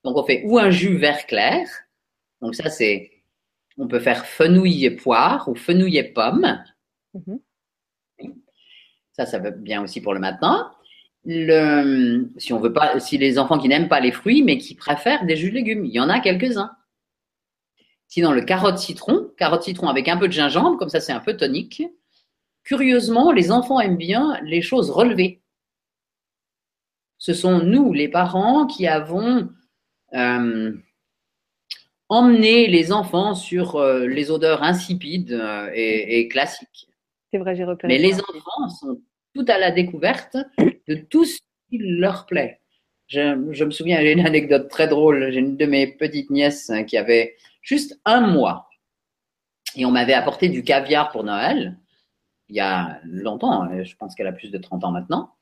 [0.04, 1.68] Donc, on fait ou un jus vert clair,
[2.42, 3.12] donc ça, c'est,
[3.78, 6.64] on peut faire fenouil et poire ou fenouil et pomme.
[7.14, 7.40] Mhm.
[9.14, 10.72] Ça, ça va bien aussi pour le matin.
[11.24, 14.76] Le, si on veut pas, si les enfants qui n'aiment pas les fruits, mais qui
[14.76, 16.76] préfèrent des jus de légumes, il y en a quelques-uns.
[18.08, 21.20] Sinon, le carotte citron, carotte citron avec un peu de gingembre, comme ça c'est un
[21.20, 21.84] peu tonique.
[22.64, 25.42] Curieusement, les enfants aiment bien les choses relevées.
[27.18, 29.50] Ce sont nous, les parents, qui avons
[30.14, 30.74] euh,
[32.10, 36.88] emmener les enfants sur euh, les odeurs insipides euh, et, classiques.
[37.32, 37.94] C'est vrai, j'ai repéré.
[37.94, 39.02] Mais les enfants sont
[39.34, 40.38] tout à la découverte
[40.88, 41.40] de tout ce
[41.70, 42.62] qui leur plaît.
[43.08, 45.32] Je, me souviens, j'ai une anecdote très drôle.
[45.32, 48.70] J'ai une de mes petites nièces qui avait juste un mois.
[49.76, 51.78] Et on m'avait apporté du caviar pour Noël,
[52.50, 55.34] il y a longtemps, hein, je pense qu'elle a plus de 30 ans maintenant.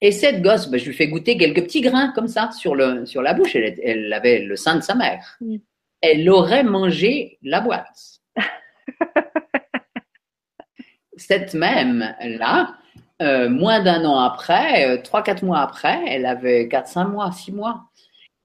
[0.00, 3.04] Et cette gosse, ben, je lui fais goûter quelques petits grains comme ça sur, le,
[3.04, 3.54] sur la bouche.
[3.54, 5.38] Elle, avait le sein de sa mère.
[6.00, 8.20] Elle aurait mangé la boîte.
[11.16, 12.78] cette même là,
[13.20, 17.30] euh, moins d'un an après, euh, trois, quatre mois après, elle avait quatre, cinq mois,
[17.32, 17.84] six mois.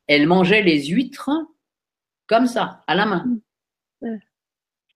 [0.08, 1.30] Elle mangeait les huîtres
[2.28, 3.26] comme ça, à la main.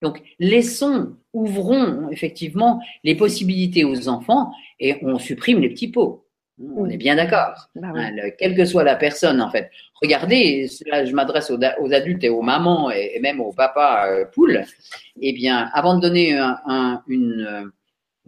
[0.01, 6.25] Donc, laissons, ouvrons effectivement les possibilités aux enfants et on supprime les petits pots.
[6.75, 7.69] On est bien d'accord.
[7.75, 9.71] Bah hein, quelle que soit la personne, en fait.
[10.01, 14.63] Regardez, là, je m'adresse aux, adultes et aux mamans et, même aux papas euh, poules.
[15.21, 16.37] Eh bien, avant de donner
[17.07, 17.71] une,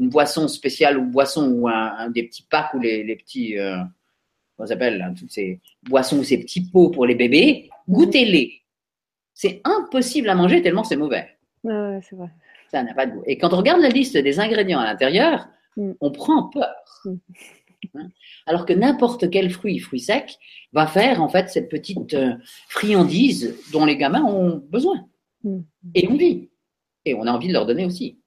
[0.09, 3.77] boisson spéciale ou boisson ou un, des petits packs ou les, petits, euh,
[4.55, 7.95] comment s'appelle, hein, toutes ces boissons ou ces petits pots pour les bébés, mhm.
[7.95, 8.61] goûtez-les.
[9.33, 11.27] C'est impossible à manger tellement c'est mauvais.
[11.63, 12.29] c'est vrai.
[12.71, 13.23] Ça n'a pas de goût.
[13.25, 15.91] Et quand on regarde la liste des ingrédients à l'intérieur, mm.
[15.99, 16.73] on prend peur.
[17.05, 17.15] Mm.
[17.95, 18.09] Hein.
[18.45, 20.37] Alors que n'importe quel fruit, fruit sec,
[20.71, 22.35] va faire en fait cette petite euh,
[22.69, 25.07] friandise dont les gamins ont besoin
[25.43, 25.61] mm.
[25.95, 26.51] et envie.
[27.05, 28.20] Et on a envie de leur donner aussi.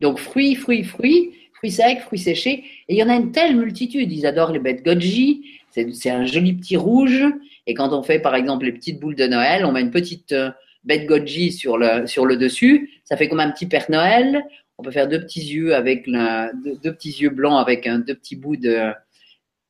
[0.00, 2.64] Donc fruits, fruits, fruits, fruits secs, fruits séchés.
[2.88, 4.10] Et il y en a une telle multitude.
[4.10, 5.44] Ils adorent les bêtes goji.
[5.70, 7.24] C'est un joli petit rouge.
[7.66, 10.32] Et quand on fait par exemple les petites boules de Noël, on met une petite
[10.32, 10.50] euh,
[10.84, 12.90] bête goji sur le, sur le dessus.
[13.04, 14.44] Ça fait comme un petit Père Noël.
[14.78, 18.36] On peut faire deux petits yeux avec deux, petits yeux blancs avec un, deux petits
[18.36, 18.92] bouts de,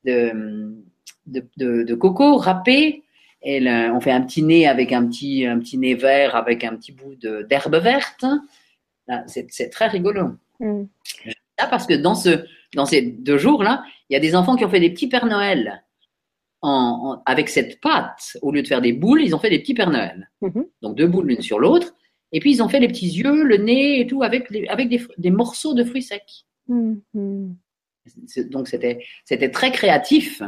[0.04, 3.02] de, coco râpé.
[3.42, 6.76] Et on fait un petit nez avec un petit, un petit nez vert avec un
[6.76, 8.24] petit bout d'herbe verte.
[9.26, 10.32] C'est très rigolo.
[10.60, 10.84] Mm.
[11.56, 12.44] parce que dans, ce,
[12.74, 15.26] dans ces deux jours-là, il y a des enfants qui ont fait des petits Pères
[15.26, 15.84] Noël.
[17.26, 19.90] avec cette pâte, au lieu de faire des boules, ils ont fait des petits Pères
[19.90, 20.30] Noël.
[20.42, 20.66] Mm-hmm.
[20.82, 21.94] Donc deux boules l'une sur l'autre.
[22.32, 25.30] Et puis, ils ont fait les petits yeux, le nez et tout, avec, avec des,
[25.30, 26.44] morceaux de fruits secs.
[26.68, 27.54] Mm-hmm.
[28.50, 30.42] Donc, c'était, c'était très créatif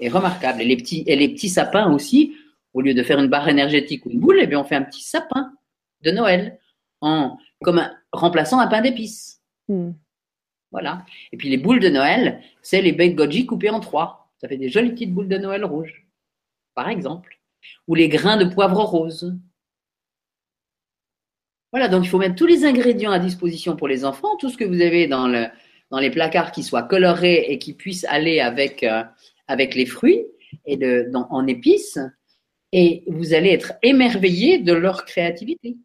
[0.00, 0.62] et remarquable.
[0.62, 2.34] Et les, petits, et les petits sapins aussi,
[2.74, 4.82] au lieu de faire une barre énergétique ou une boule, eh bien, on fait un
[4.82, 5.52] petit sapin
[6.02, 6.58] de Noël,
[7.06, 9.40] en, comme un, remplaçant un pain d'épices.
[9.68, 9.92] Mm.
[10.72, 11.04] Voilà.
[11.32, 14.30] Et puis, les boules de Noël, c'est les baies goji coupées en trois.
[14.38, 16.06] Ça fait des jolies petites boules de Noël rouges,
[16.74, 17.40] par exemple.
[17.88, 19.36] Ou les grains de poivre rose.
[21.72, 24.56] Voilà, donc il faut mettre tous les ingrédients à disposition pour les enfants, tout ce
[24.56, 25.46] que vous avez dans, le,
[25.90, 29.02] dans les placards qui soit coloré et qui puisse aller avec, euh,
[29.48, 30.24] avec les fruits
[30.64, 31.98] et de, en épices,
[32.72, 35.76] et vous allez être émerveillé de leur créativité.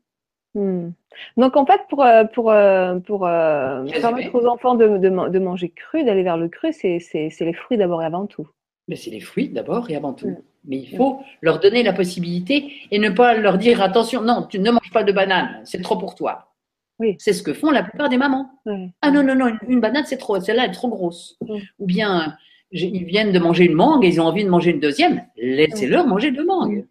[0.53, 0.89] Hmm.
[1.37, 6.03] Donc en fait, pour, euh, pour, euh, pour permettre aux enfants de, de, manger cru,
[6.03, 6.99] d'aller vers le cru, c'est
[7.39, 8.47] les fruits d'abord et avant tout.
[8.87, 10.35] Mais c'est les fruits d'abord et avant tout.
[10.65, 14.59] Mais il faut leur donner la possibilité et ne pas leur dire attention, non, tu
[14.59, 16.53] ne manges pas de banane, c'est trop pour toi.
[16.99, 17.15] Oui.
[17.17, 18.51] C'est ce que font la plupart des mamans.
[19.01, 21.37] Ah non, non, non, une, une banane, c'est trop, celle-là est trop grosse.
[21.79, 22.35] Ou bien,
[22.71, 25.23] ils viennent de manger une mangue et ils ont envie de manger une deuxième.
[25.37, 26.85] Laissez-leur manger deux mangues.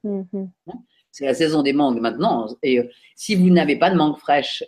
[1.12, 2.46] C'est la saison des mangues maintenant.
[2.62, 2.84] Et euh,
[3.16, 4.62] si vous n'avez pas de mangue fraîche,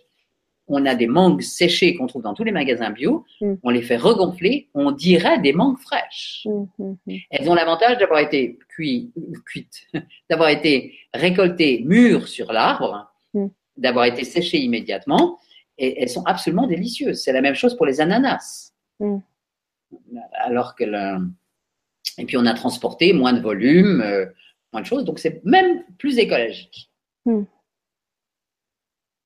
[0.68, 3.24] on a des mangues séchées qu'on trouve dans tous les magasins bio.
[3.40, 3.55] Mm.
[3.62, 4.68] On les fait regonfler.
[4.74, 6.46] On dirait des mangues fraîches.
[6.46, 6.68] Mhm,
[7.07, 7.18] mhm.
[7.31, 9.12] Elles ont l'avantage d'avoir été cuit-
[9.44, 9.87] cuites,
[10.31, 13.46] d'avoir été récoltées mûres sur l'arbre, Mm.
[13.78, 15.38] d'avoir été séchées immédiatement.
[15.78, 17.22] Et elles sont absolument délicieuses.
[17.22, 18.72] C'est la même chose pour les ananas.
[19.00, 19.18] Mm.
[20.44, 21.18] Alors que le...
[22.18, 24.26] Et puis on a transporté moins de volume, euh,
[24.72, 25.04] moins de choses.
[25.04, 26.90] Donc c'est même plus écologique.
[27.26, 27.42] Mm.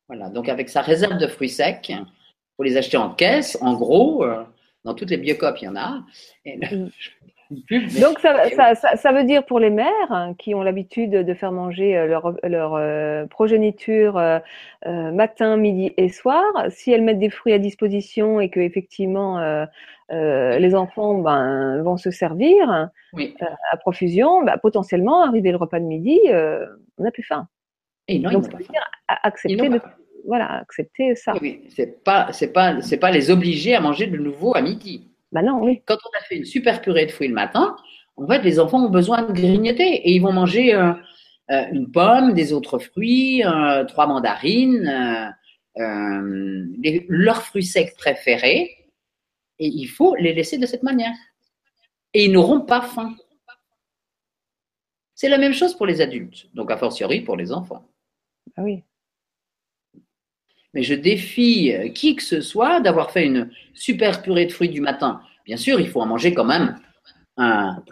[0.09, 0.29] Voilà.
[0.31, 1.93] Donc avec sa réserve de fruits secs,
[2.57, 4.25] faut les acheter en caisse, en gros.
[4.25, 4.45] euh,
[4.85, 6.05] dans toutes les biocopes, il y en a.
[6.45, 6.91] Et- Mm.
[7.23, 7.36] Une
[7.67, 11.11] pub, Donc ça, ça, ça, ça veut dire pour les mères hein, qui ont l'habitude
[11.11, 14.41] de faire manger euh, leur, leur euh, progéniture euh,
[14.85, 20.59] matin, midi et soir, si elles mettent des fruits à disposition et que effectivement euh,
[20.59, 23.35] les enfants ben, vont se servir Oui.
[23.73, 26.21] à profusion, ben, potentiellement arrivé le repas de midi,
[26.99, 27.49] on n'a plus faim.
[28.09, 29.81] Et non, Donc ça veut dire accepter, de,
[30.27, 31.35] voilà, accepter ça.
[31.41, 31.65] Oui.
[31.71, 35.09] c'est pas, c'est pas, c'est pas les obliger à manger de nouveau à midi.
[35.33, 35.83] Non, oui.
[35.87, 37.77] Quand on a fait une super purée de fruits le matin,
[38.17, 40.93] en fait, les enfants ont besoin de grignoter et ils vont manger euh,
[41.51, 44.87] euh, une pomme, des autres fruits, euh, trois mandarines,
[45.79, 48.71] euh, les- leurs fruits secs préférés.
[49.59, 51.15] Et il faut les laisser de cette manière.
[52.15, 53.15] Et ils n'auront pas faim.
[55.15, 57.87] C'est la même chose pour les adultes, donc a fortiori pour les enfants.
[58.57, 58.83] Ah oui.
[60.77, 64.69] Mais je défie euh, qui que ce soit d'avoir fait une super purée de fruits
[64.69, 65.23] du matin.
[65.47, 66.79] Bien sûr, il faut en manger quand même
[67.39, 67.83] un,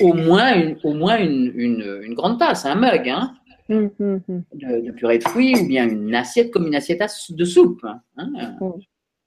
[0.00, 3.34] au moins une, au moins une, une, une grande tasse, un mug hein,
[3.70, 4.42] Hum, hum, hum.
[4.52, 7.82] de, de purée de fruits ou bien une assiette comme une assiette de soupe.
[8.18, 8.28] hein,
[8.60, 8.72] Mm.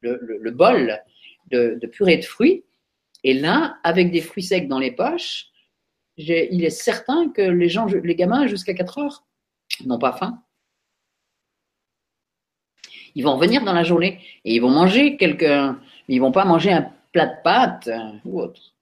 [0.01, 0.99] le, le- le bol
[1.49, 2.63] de, de purée de fruits.
[3.23, 5.47] Et là, avec des fruits secs dans les poches,
[6.17, 9.25] il est certain que les, gens, les gamins jusqu'à 4 heures
[9.85, 10.43] n'ont pas faim.
[13.17, 15.75] Ils vont revenir dans la journée et ils vont manger quelques.
[16.07, 18.75] Ils vont pas manger un plat de pâtes euh, ou autre.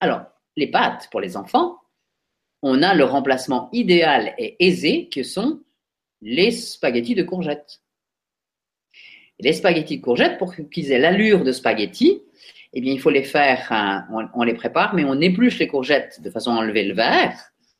[0.00, 0.20] Alors,
[0.54, 1.78] les pâtes pour les enfants,
[2.60, 5.60] on a le remplacement idéal et aisé que sont
[6.20, 7.80] les spaghettis de courgettes.
[9.38, 12.20] Et les spaghettis de courgettes, pour qu'ils aient l'allure de spaghettis,
[12.74, 16.20] eh bien, il faut les faire, hein, on, les prépare, mais on épluche les courgettes
[16.20, 17.38] de façon à enlever le verre,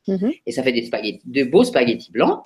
[0.08, 0.32] Mhm.
[0.46, 2.42] et ça fait des spaghettis, de beaux spaghettis blancs.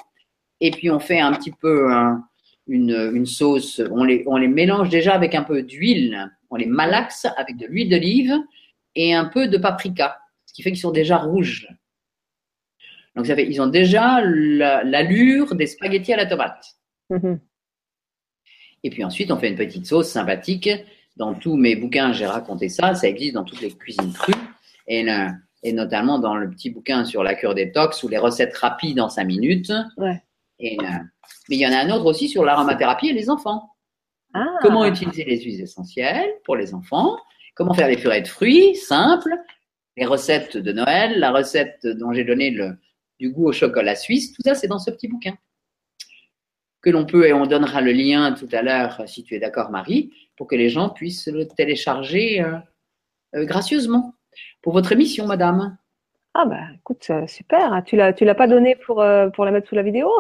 [0.60, 2.26] Et puis, on fait un petit peu hein,
[2.66, 6.66] une, une sauce, on les, on les mélange déjà avec un peu d'huile, on les
[6.66, 8.34] malaxe avec de l'huile d'olive
[8.94, 11.68] et un peu de paprika, ce qui fait qu'ils sont déjà rouges.
[13.16, 16.64] Donc, ça fait, ils ont déjà la- l'allure des spaghettis à la tomate.
[17.10, 17.38] Mhm.
[18.82, 20.68] Et puis ensuite, on fait une petite sauce sympathique.
[21.16, 22.94] Dans tous mes bouquins, j'ai raconté ça.
[22.94, 24.34] Ça existe dans toutes les cuisines crues.
[24.88, 25.28] Et, le-
[25.62, 29.08] et notamment dans le petit bouquin sur la cure détox ou les recettes rapides en
[29.08, 29.72] 5 minutes.
[29.96, 30.20] Ouais.
[30.58, 30.84] Et, euh,
[31.48, 33.70] mais il y en a un autre aussi sur l'aromathérapie et les enfants.
[34.34, 37.16] Ah, Comment utiliser les huiles essentielles pour les enfants?
[37.54, 39.34] Comment faire des purées de fruits simples?
[39.96, 42.76] Les recettes de Noël, la recette dont j'ai donné le,
[43.20, 45.36] du goût au chocolat suisse, tout ça c'est dans ce petit bouquin.
[46.82, 49.70] Que l'on peut, et on donnera le lien tout à l'heure, si tu es d'accord
[49.70, 52.58] Marie, pour que les gens puissent le télécharger euh,
[53.36, 54.14] euh, gracieusement.
[54.62, 55.78] Pour votre émission, madame.
[56.34, 57.72] Ah bah écoute, super.
[57.72, 57.82] hein.
[57.82, 60.10] Tu l'as, tu l'as pas donné pour, euh, pour la mettre sous la vidéo?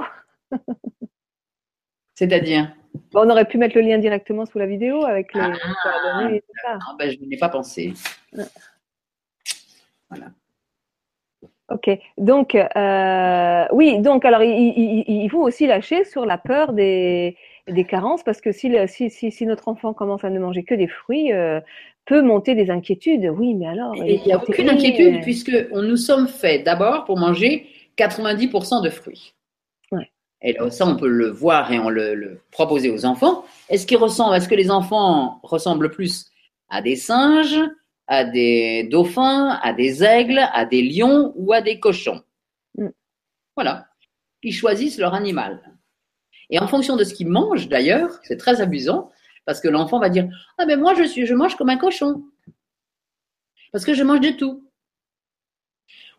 [2.14, 2.72] C'est-à-dire
[3.14, 5.52] on aurait pu mettre le lien directement sous la vidéo avec les Ah.
[5.82, 6.78] coordonnées et tout ça.
[6.80, 7.92] Ah, ben, Je n'ai pas pensé.
[11.70, 11.90] Ok.
[12.18, 16.72] Donc, euh, oui, donc alors il, il- il- il faut aussi lâcher sur la peur
[16.72, 17.36] des,
[17.68, 20.62] des carences parce que si, le- si, si, si notre enfant commence à ne manger
[20.62, 21.60] que des fruits, euh,
[22.04, 23.24] peut monter des inquiétudes.
[23.34, 23.96] Oui, mais alors.
[23.96, 28.82] Il n'y a aucune inquiétude euh, puisque on nous sommes faits d'abord pour manger 90%
[28.84, 29.33] de fruits.
[30.46, 33.46] Et ça, on peut le voir et on le, le proposer aux enfants.
[33.70, 36.26] Est-ce qu'ils ressemblent, est-ce que les enfants ressemblent plus
[36.68, 37.58] à des singes,
[38.06, 42.22] à des dauphins, à des aigles, à des lions ou à des cochons?
[42.76, 42.88] Mm.
[43.56, 43.86] Voilà.
[44.42, 45.74] Ils choisissent leur animal.
[46.50, 49.10] Et en fonction de ce qu'ils mangent, d'ailleurs, c'est très amusant,
[49.46, 50.28] parce que l'enfant va dire
[50.58, 52.22] Ah ben moi, je, suis, je mange comme un cochon.
[53.72, 54.68] Parce que je mange de tout.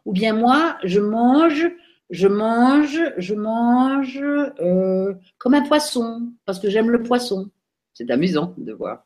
[0.05, 1.67] Ou bien moi, je mange,
[2.09, 7.49] je mange, je mange euh, comme un poisson, parce que j'aime le poisson.
[7.93, 9.03] C'est amusant de voir.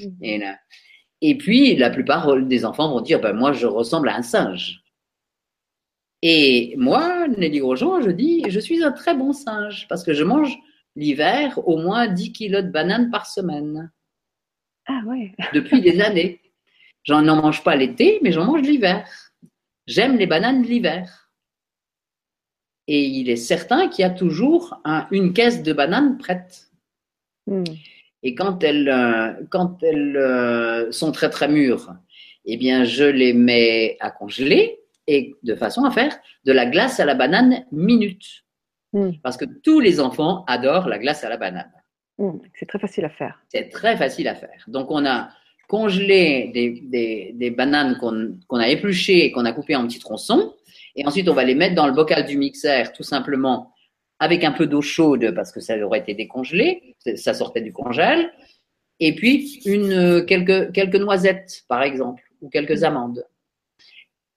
[0.00, 0.16] Mhm.
[0.22, 0.58] Et, là-
[1.22, 4.82] et puis, la plupart des enfants vont dire, ben, moi, je ressemble à un singe.
[6.22, 10.24] Et moi, Nelly Grosjean, je dis, je suis un très bon singe parce que je
[10.24, 10.56] mange
[10.96, 13.90] l'hiver au moins 10 kilos de bananes par semaine.
[14.86, 15.32] Ah ouais.
[15.54, 16.40] Depuis des années.
[17.02, 19.06] J'en n'en mange pas l'été, mais j'en mange l'hiver.
[19.86, 21.23] J'aime les bananes de l'hiver.
[22.86, 24.80] Et il est certain qu'il y a toujours
[25.10, 26.68] une caisse de bananes prête.
[27.46, 27.64] Hmm.
[28.22, 31.94] Et quand elles, euh, quand elles euh, sont très très mûres,
[32.46, 37.00] eh bien, je les mets à congeler et de façon à faire de la glace
[37.00, 38.44] à la banane minute.
[38.92, 39.12] Hmm.
[39.22, 41.72] Parce que tous les enfants adorent la glace à la banane.
[42.18, 42.38] Hmm.
[42.54, 43.42] C'est très facile à faire.
[43.48, 44.64] C'est très facile à faire.
[44.68, 45.30] Donc, on a
[45.68, 50.54] congelé des, des, des bananes qu'on a épluchées et qu'on a coupées en petits tronçons.
[50.96, 53.72] Et ensuite, on va les mettre dans le bocal du mixeur, tout simplement,
[54.18, 58.32] avec un peu d'eau chaude, parce que ça aurait été décongelé, ça sortait du congèle.
[59.00, 62.84] Et puis, une, quelques, quelques noisettes, par exemple, ou quelques Mm.
[62.84, 63.26] amandes.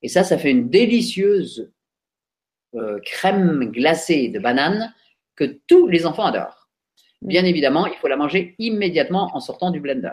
[0.02, 1.72] Et ça, ça fait une délicieuse
[2.76, 4.94] euh, crème glacée de banane
[5.36, 6.70] que tous les enfants adorent.
[7.22, 10.12] Bien évidemment, il faut la manger immédiatement en sortant du blender.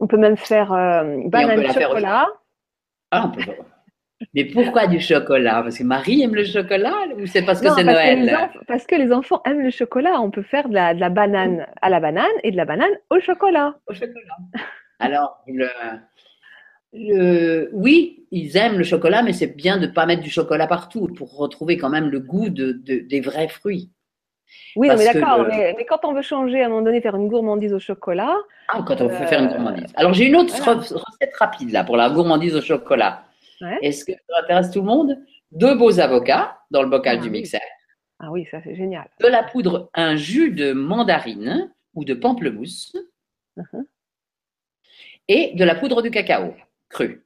[0.00, 2.26] On peut même faire euh, banane la faire chocolat.
[3.10, 3.42] Ah, on peut.
[4.34, 5.62] Mais pourquoi du chocolat?
[5.62, 8.48] Parce que Marie aime le chocolat ou c'est parce que c'est que Noël?
[8.66, 10.20] parce que les enfants aiment le chocolat.
[10.20, 12.90] On peut faire de la, de la banane à la banane et de la banane
[13.10, 13.76] au chocolat.
[13.86, 14.36] Au chocolat.
[14.98, 15.68] Alors, le,
[16.92, 20.66] le- oui, ils aiment le chocolat, mais c'est bien de ne pas mettre du chocolat
[20.66, 23.90] partout pour retrouver quand même le goût de, de- des vrais fruits.
[24.76, 25.42] Oui, mais d'accord.
[25.44, 27.78] le- Mais, mais quand on veut changer à un moment donné, faire une gourmandise au
[27.78, 28.34] chocolat,
[28.68, 29.92] Ah, quand on veut Euh, faire une gourmandise.
[29.94, 30.80] Alors, j'ai une autre voilà.
[30.80, 33.22] recette rapide là pour la gourmandise au chocolat.
[33.60, 33.78] Ouais.
[33.82, 35.18] Est-ce que ça intéresse tout le monde?
[35.52, 37.60] Deux beaux avocats dans le bocal Ah, du mixeur.
[38.20, 39.08] ah oui, ça c'est génial.
[39.20, 42.94] de la poudre, un jus de mandarine ou de pamplemousse
[43.56, 43.84] Mhm.
[45.28, 46.54] et de la poudre de cacao
[46.88, 47.24] cru.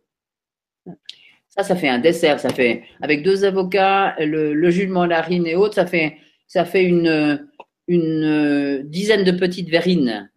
[1.49, 2.41] Ça, ça fait un dessert.
[2.41, 6.17] Ça fait avec deux avocats, le, le jus de mandarine et autres, ça fait
[6.47, 7.47] ça fait une
[7.89, 10.31] une euh, dizaine de petites verrines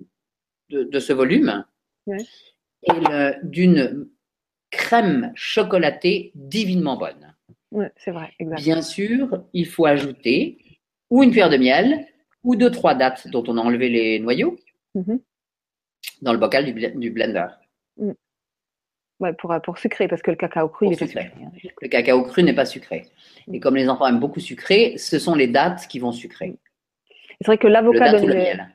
[0.69, 1.63] de, de ce volume
[2.07, 2.17] Ouais.
[2.83, 2.91] et
[3.43, 4.09] d'une
[4.77, 7.33] crème chocolatée divinement bonne.
[7.71, 8.61] Ouais, c'est vrai, exact.
[8.61, 10.57] Bien sûr, il faut ajouter
[11.09, 12.05] ou une cuillère de miel
[12.43, 14.57] ou deux, trois dattes dont on a enlevé les noyaux
[14.95, 15.19] Mhm.
[16.21, 17.47] dans le bocal du, bl- du blender.
[19.21, 21.23] Ouais, pour, pour sucrer, parce que le cacao cru, Pour il est pas sucrer.
[21.23, 21.43] sucré.
[21.45, 21.51] hein.
[21.81, 23.05] Le cacao cru n'est pas sucré.
[23.51, 26.55] Et comme les enfants aiment beaucoup sucré, ce sont les dattes qui vont sucrer.
[27.39, 28.69] C'est vrai que Le l'avocat ou le miel.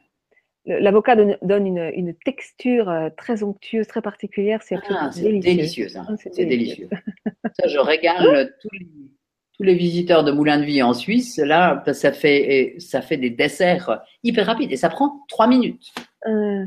[0.67, 4.61] L'avocat donne, donne une, une texture euh, très onctueuse, très particulière.
[4.63, 5.89] C'est Ah, délicieux.
[5.97, 6.89] Ah, c'est délicieux.
[7.61, 8.87] Ça, je régale tous les,
[9.57, 11.39] tous les visiteurs de Moulin de Vie en Suisse.
[11.39, 15.93] Là, ça fait, et ça fait des desserts hyper rapides et ça prend trois minutes.
[16.27, 16.65] Euh,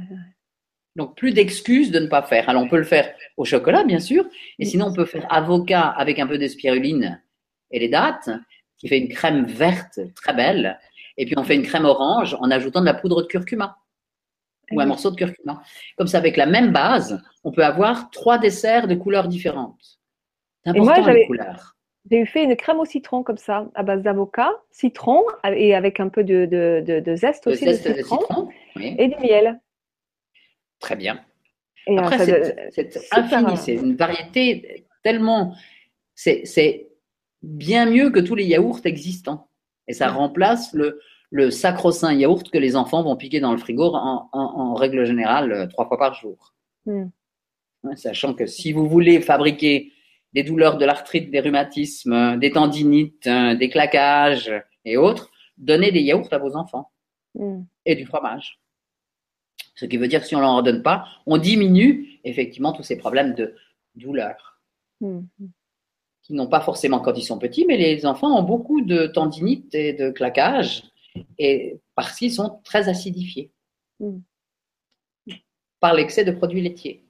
[0.95, 2.49] Donc, plus d'excuses de ne pas faire.
[2.49, 4.25] Alors, on peut le faire au chocolat, bien sûr,
[4.59, 7.19] et sinon, on peut faire avocat avec un peu de spiruline
[7.71, 8.29] et les dattes,
[8.77, 10.79] qui fait une crème verte très belle.
[11.17, 13.77] Et puis, on fait une crème orange en ajoutant de la poudre de curcuma
[14.72, 14.89] ou un oui.
[14.89, 15.61] morceau de curcuma.
[15.97, 19.99] Comme ça, avec la même base, on peut avoir trois desserts de couleurs différentes.
[20.66, 21.76] C'est Et moi, important, les couleurs.
[22.09, 25.99] J'ai eu fait une crème au citron comme ça, à base d'avocat, citron, et avec
[25.99, 29.16] un peu de, de, de, de zeste aussi zeste de citron, citron, oui, et du
[29.18, 29.61] miel.
[30.80, 31.22] très bien.
[31.88, 32.26] Et, euh, Après,
[32.72, 35.55] c'est infini, euh, c'est une variété tellement.
[36.16, 36.89] C'est
[37.41, 39.49] bien mieux que tous les yaourts existants.
[39.88, 41.01] Et ça remplace le,
[41.39, 45.03] le sacro-saint yaourt que les enfants vont piquer dans le frigo en, en- en règle
[45.05, 46.53] générale euh, trois fois par jour.
[46.86, 47.07] Hmm.
[47.95, 49.91] Sachant que si vous voulez fabriquer
[50.34, 54.51] des douleurs de l'arthrite, des rhumatismes, euh, des tendinites, euh, des claquages
[54.86, 56.91] et autres, donnez des yaourts à vos enfants
[57.34, 57.61] hmm.
[57.88, 58.59] et du fromage.
[59.75, 62.73] Ce qui veut dire que si on ne leur en donne pas, on diminue effectivement
[62.73, 63.55] tous ces problèmes de
[63.95, 64.51] douleur,
[65.01, 65.23] Hmm.
[66.21, 69.73] qui n'ont pas forcément quand ils sont petits, mais les enfants ont beaucoup de tendinites
[69.75, 70.84] et de claquages,
[71.38, 73.51] et parce qu'ils sont très acidifiés
[73.99, 74.20] Mm.
[75.80, 77.03] par l'excès de produits laitiers.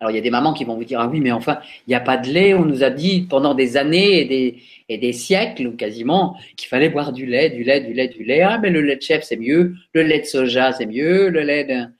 [0.00, 1.90] Alors il y a des mamans qui vont vous dire, ah oui, mais enfin, il
[1.90, 4.98] n'y a pas de lait, on nous a dit pendant des années et des, et
[4.98, 8.40] des siècles, ou quasiment, qu'il fallait boire du lait, du lait, du lait, du lait.
[8.42, 11.40] Ah, mais le lait de chèvre, c'est mieux, le lait de soja, c'est mieux, le
[11.40, 11.92] lait d'un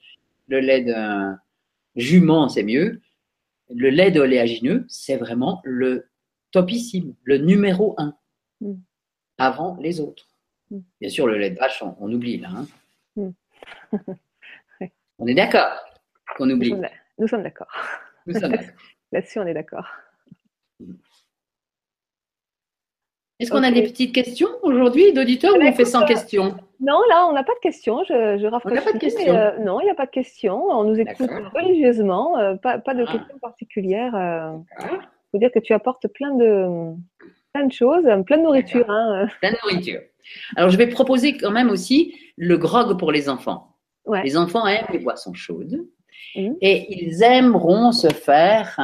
[0.49, 1.39] le lait d'un
[1.97, 3.01] jument, c'est mieux.
[3.75, 6.09] Le lait d'oléagineux, c'est vraiment le
[6.51, 8.15] topissime, le numéro un,
[8.61, 8.75] Mm.
[9.39, 10.29] avant les autres.
[10.71, 10.79] Mm.
[11.01, 12.49] Bien sûr, le lait de vache, on, on oublie là.
[12.57, 12.67] hein.
[13.17, 13.31] Mm.
[14.81, 14.93] Ouais.
[15.19, 15.71] On est d'accord
[16.37, 16.75] qu'on oublie.
[17.19, 17.69] nous sommes d'accord.
[18.27, 18.75] Nous sommes d'accord.
[19.13, 19.87] Là-dessus, on est d'accord.
[23.41, 26.07] Est-ce qu'on a des petites questions aujourd'hui d'auditeurs ou Eh ben, on fait sans euh,
[26.07, 26.57] questions?
[26.81, 28.03] Non, là, on n'a pas de questions.
[28.05, 29.35] Je, je rafraîchis, pas de questions.
[29.35, 30.63] euh, non, il n'y a pas de questions.
[30.71, 32.39] On nous écoute religieusement.
[32.39, 33.13] euh, pas, pas de Ah.
[33.13, 34.15] questions particulières.
[34.15, 34.57] euh.
[34.79, 34.99] Ah,
[35.33, 36.95] faut dire que tu apportes plein de,
[37.53, 38.89] plein de choses, plein de nourriture.
[38.89, 39.27] Hein.
[39.41, 40.01] Plein de nourriture.
[40.57, 43.77] Alors, je vais proposer quand même aussi le grog pour les enfants.
[44.23, 45.87] Les enfants aiment les boissons chaudes
[46.37, 46.53] mmh.
[46.61, 48.79] et ils aimeront se faire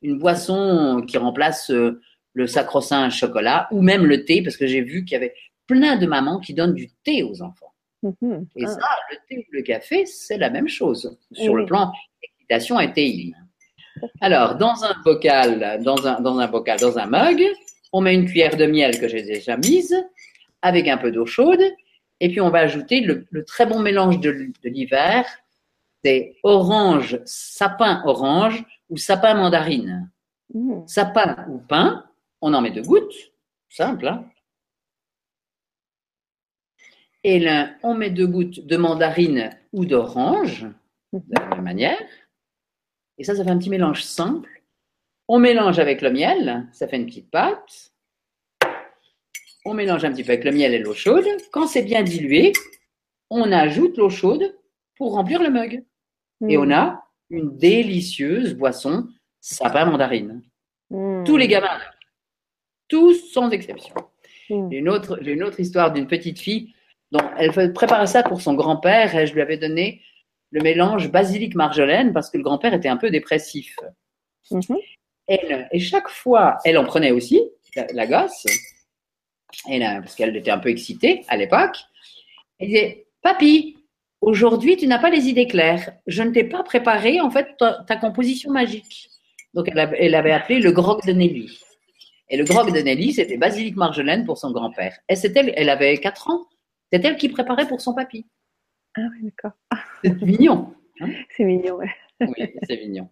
[0.00, 2.00] une boisson qui remplace euh,
[2.32, 5.34] le sacro-saint chocolat ou même le thé, parce que j'ai vu qu'il y avait
[5.66, 7.72] plein de mamans qui donnent du thé aux enfants.
[8.02, 8.44] Mmh.
[8.56, 8.68] Et ah.
[8.68, 11.92] ça, le thé ou le café, c'est la même chose sur le plan
[12.22, 13.34] excitation et théine.
[14.20, 17.44] Alors, dans un bocal, dans un, dans un bocal, dans un mug,
[17.92, 19.94] on met une cuillère de miel que j'ai déjà mise
[20.64, 21.62] avec un peu d'eau chaude
[22.20, 25.26] et puis on va ajouter le, très bon mélange de, l'hiver,
[26.02, 30.10] c'est orange, sapin orange ou sapin mandarine.
[30.52, 30.86] Mmh.
[30.86, 32.04] Sapin ou pain,
[32.40, 33.14] on en met deux gouttes,
[33.68, 34.08] simple.
[34.08, 34.26] Hein
[37.24, 40.66] et là, on met deux gouttes de mandarine ou d'orange,
[41.12, 42.00] de la même manière.
[43.18, 44.62] Et ça, ça fait un petit mélange simple.
[45.28, 47.93] On mélange avec le miel, ça fait une petite pâte
[49.64, 51.26] on mélange un petit peu avec le miel et l'eau chaude.
[51.50, 52.52] Quand c'est bien dilué,
[53.30, 54.56] on ajoute l'eau chaude
[54.96, 55.84] pour remplir le mug.
[56.46, 59.08] Et on a une délicieuse boisson
[59.40, 60.42] sapin mandarine.
[60.90, 61.24] Hmm.
[61.24, 61.78] Tous les gamins,
[62.88, 63.94] tous sans exception.
[64.48, 66.74] J'ai une, autre, une autre histoire d'une petite fille
[67.12, 70.02] dont elle préparait ça pour son grand-père et je lui avais donné
[70.50, 73.76] le mélange basilic-marjolaine parce que le grand-père était un peu dépressif.
[74.50, 74.76] Mhm.
[75.28, 77.40] et chaque fois, elle en prenait aussi,
[77.74, 78.44] la, la gosse,
[79.68, 81.78] et là, parce qu'elle était un peu excitée à l'époque.
[82.58, 83.76] Elle disait, Papy,
[84.20, 85.92] aujourd'hui, tu n'as pas les idées claires.
[86.06, 89.08] Je ne t'ai pas préparé, en fait, ta, composition magique.
[89.54, 91.58] Donc, elle, avait appelé le grog de Nelly.
[92.28, 94.98] Et le grog de Nelly, c'était basilic marjolaine pour son grand-père.
[95.08, 96.46] Et c'était, elle avait 4 ans.
[96.92, 98.26] C'est elle qui préparait pour son papy.
[98.96, 99.52] Ah oui, d'accord.
[100.02, 100.74] C'est mignon.
[101.00, 101.10] Hein?
[101.36, 101.90] c'est mignon, ouais.
[102.20, 103.08] Oui, c'est mignon.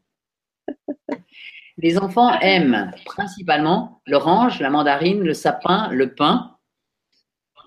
[1.78, 6.56] Les enfants aiment principalement l'orange, la mandarine, le sapin, le pain,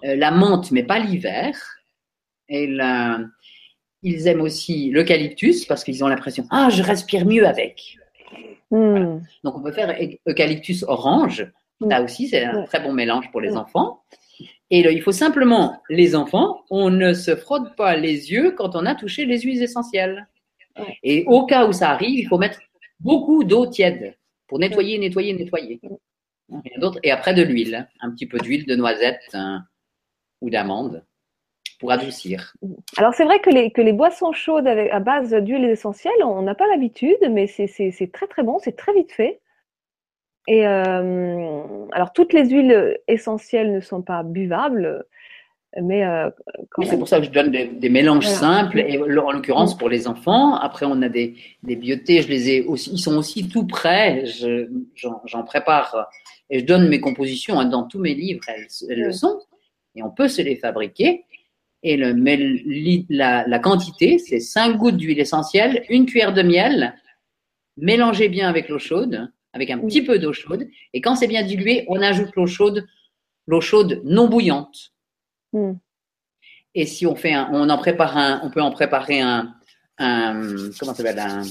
[0.03, 1.57] euh, la menthe, mais pas l'hiver.
[2.47, 2.69] Et
[4.03, 7.97] ils aiment aussi l'eucalyptus parce qu'ils ont l'impression ah je respire mieux avec.
[8.69, 9.19] Hmm.
[9.43, 9.97] Donc on peut faire
[10.27, 11.51] eucalyptus orange.
[11.79, 11.89] Hmm.
[11.89, 13.57] Là aussi c'est un très bon mélange pour les hmm.
[13.57, 14.03] enfants.
[14.69, 18.85] Et il faut simplement les enfants, on ne se frotte pas les yeux quand on
[18.85, 20.27] a touché les huiles essentielles.
[21.03, 22.59] Et au cas où ça arrive, il faut mettre
[22.99, 24.15] beaucoup d'eau tiède
[24.47, 25.79] pour nettoyer, nettoyer, nettoyer.
[27.03, 29.63] Et après de l'huile, un petit peu d'huile de noisette hein,
[30.41, 31.03] ou d'amande
[31.79, 32.53] pour adoucir.
[32.97, 36.41] Alors c'est vrai que les, que les boissons chaudes avec, à base d'huile essentielle, on
[36.41, 39.41] n'a pas l'habitude, mais c'est très très bon, c'est très vite fait.
[40.47, 45.05] Et euh, alors toutes les huiles essentielles ne sont pas buvables,
[45.81, 46.29] mais euh,
[46.83, 50.55] c'est pour ça que je donne des, mélanges simples, et en l'occurrence pour les enfants.
[50.55, 54.23] Après, on a des, des biotés, je les ai aussi, ils sont aussi tout prêts.
[54.95, 56.07] J'en prépare
[56.49, 59.39] et je donne mes compositions hein, dans tous mes livres, elles, le sont,
[59.95, 61.25] et on peut se les fabriquer.
[61.83, 62.15] Et le,
[63.09, 66.95] la, la quantité, c'est 5 gouttes d'huile essentielle, une cuillère de miel,
[67.77, 70.67] mélangez bien avec l'eau chaude, avec un petit peu d'eau chaude.
[70.93, 72.85] Et quand c'est bien dilué, on ajoute l'eau chaude,
[73.47, 74.94] l'eau chaude non bouillante
[76.73, 79.53] Et si on fait un, on en prépare un, on peut en préparer un,
[79.97, 81.41] comment ça s'appelle, un,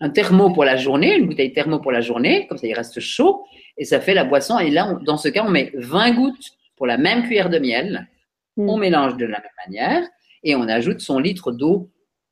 [0.00, 3.00] un thermo pour la journée, une bouteille thermo pour la journée, comme ça il reste
[3.00, 3.44] chaud,
[3.76, 4.58] et ça fait la boisson.
[4.58, 8.08] Et là, dans ce cas, on met 20 gouttes pour la même cuillère de miel,
[8.56, 8.68] hmm.
[8.68, 10.02] on mélange de la même manière,
[10.42, 11.90] et on ajoute son litre d'eau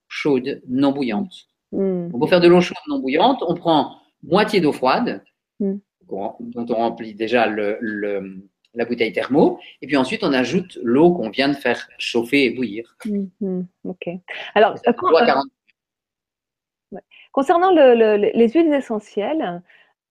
[0.09, 1.33] chaude, non bouillante.
[1.73, 2.11] Hmm.
[2.11, 5.23] Pour faire de l'eau chaude non bouillante, on prend moitié d'eau froide,
[5.61, 7.79] dont on remplit déjà le,
[8.75, 12.51] la bouteille thermo, et puis ensuite on ajoute l'eau qu'on vient de faire chauffer et
[12.51, 12.97] bouillir.
[13.05, 14.09] Mhm, ok.
[14.55, 14.93] Alors, euh,
[17.33, 19.62] concernant les huiles essentielles,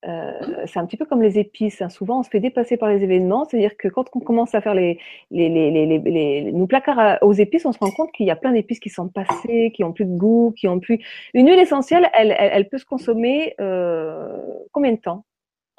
[0.05, 0.55] euh, mhm.
[0.65, 1.81] c'est un petit peu comme les épices.
[1.81, 1.89] Hein.
[1.89, 3.45] Souvent, on se fait dépasser par les événements.
[3.45, 4.99] C'est-à-dire que quand on commence à faire les,
[5.31, 8.89] les, nos placards aux épices, on se rend compte qu'il y a plein d'épices qui
[8.89, 10.99] sont passées, qui ont plus de goût, qui ont plus.
[11.33, 14.37] Une huile essentielle, elle, elle, peut se consommer euh,
[14.71, 15.25] combien de temps?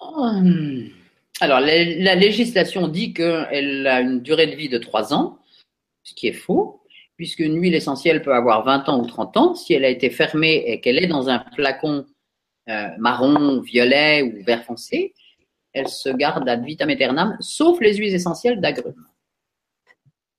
[0.00, 0.88] Hum.
[1.40, 5.38] Alors, la, législation dit qu'elle a une durée de vie de 3 ans,
[6.04, 6.82] ce qui est faux,
[7.16, 9.54] puisqu'une huile essentielle peut avoir 20 ans ou 30 ans.
[9.54, 12.06] Si elle a été fermée et qu'elle est dans un flacon
[12.68, 15.14] euh, marron, violet ou vert foncé,
[15.72, 19.06] elle se garde ad vitam aeternam, sauf les huiles essentielles d'agrumes.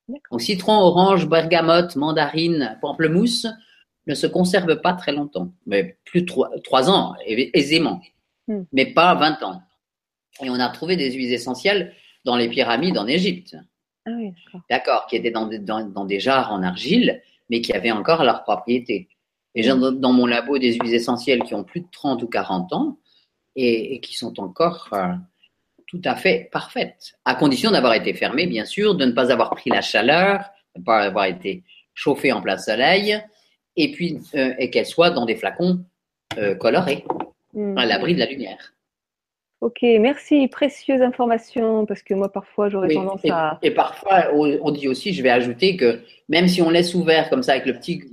[0.08, 3.48] Donc, citron, orange, bergamote, mandarine, pamplemousse
[4.08, 6.32] ne se conservent pas très longtemps, mais plus de
[6.64, 8.02] 3, ans, aisément,
[8.48, 8.64] hmm.
[8.72, 9.62] mais pas 20 ans.
[10.42, 13.56] Et on a retrouvé des huiles essentielles dans les pyramides en Égypte.
[14.06, 14.34] Ah oui,
[14.70, 15.08] d'accord.
[15.08, 19.08] qui étaient dans, dans, des jarres en argile, mais qui avaient encore leurs propriétés.
[19.56, 22.98] Et dans mon labo des huiles essentielles qui ont plus de 30 ou 40 ans,
[23.56, 25.14] et, qui sont encore euh,
[25.88, 29.52] tout à fait parfaites, à condition d'avoir été fermées, bien sûr, de ne pas avoir
[29.52, 30.44] pris la chaleur,
[30.76, 31.64] de ne pas avoir été
[31.94, 33.18] chauffées en plein soleil,
[33.78, 35.86] et puis euh, et qu'elles soient dans des flacons
[36.38, 37.06] euh, colorés,
[37.56, 37.78] Hmm.
[37.78, 38.74] à l'abri de la lumière.
[39.66, 43.58] Ok, merci, précieuse information, parce que moi parfois j'aurais Oui, tendance et, à...
[43.64, 47.42] et parfois, on dit aussi, je vais ajouter que même si on laisse ouvert comme
[47.42, 48.04] ça avec le petit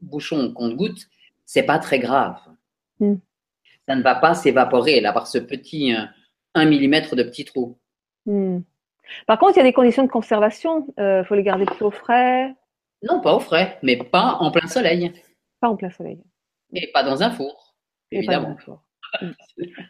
[0.00, 1.06] bouchon qu'on goûte,
[1.44, 2.34] c'est pas très grave.
[2.98, 3.14] Mm.
[3.86, 6.00] Ça ne va pas s'évaporer là par ce petit euh,
[6.54, 7.78] 1 mm de petit trou.
[8.24, 8.62] Hmm.
[9.28, 10.88] Par contre, il y a des conditions de conservation.
[10.98, 12.52] Il faut les garder plutôt frais,
[13.04, 15.12] Non, pas au frais, mais pas en plein soleil
[15.60, 16.18] pas en plein soleil.
[16.74, 17.76] et pas dans un four,
[18.10, 18.48] pas dans évidemment.
[18.48, 18.82] le four.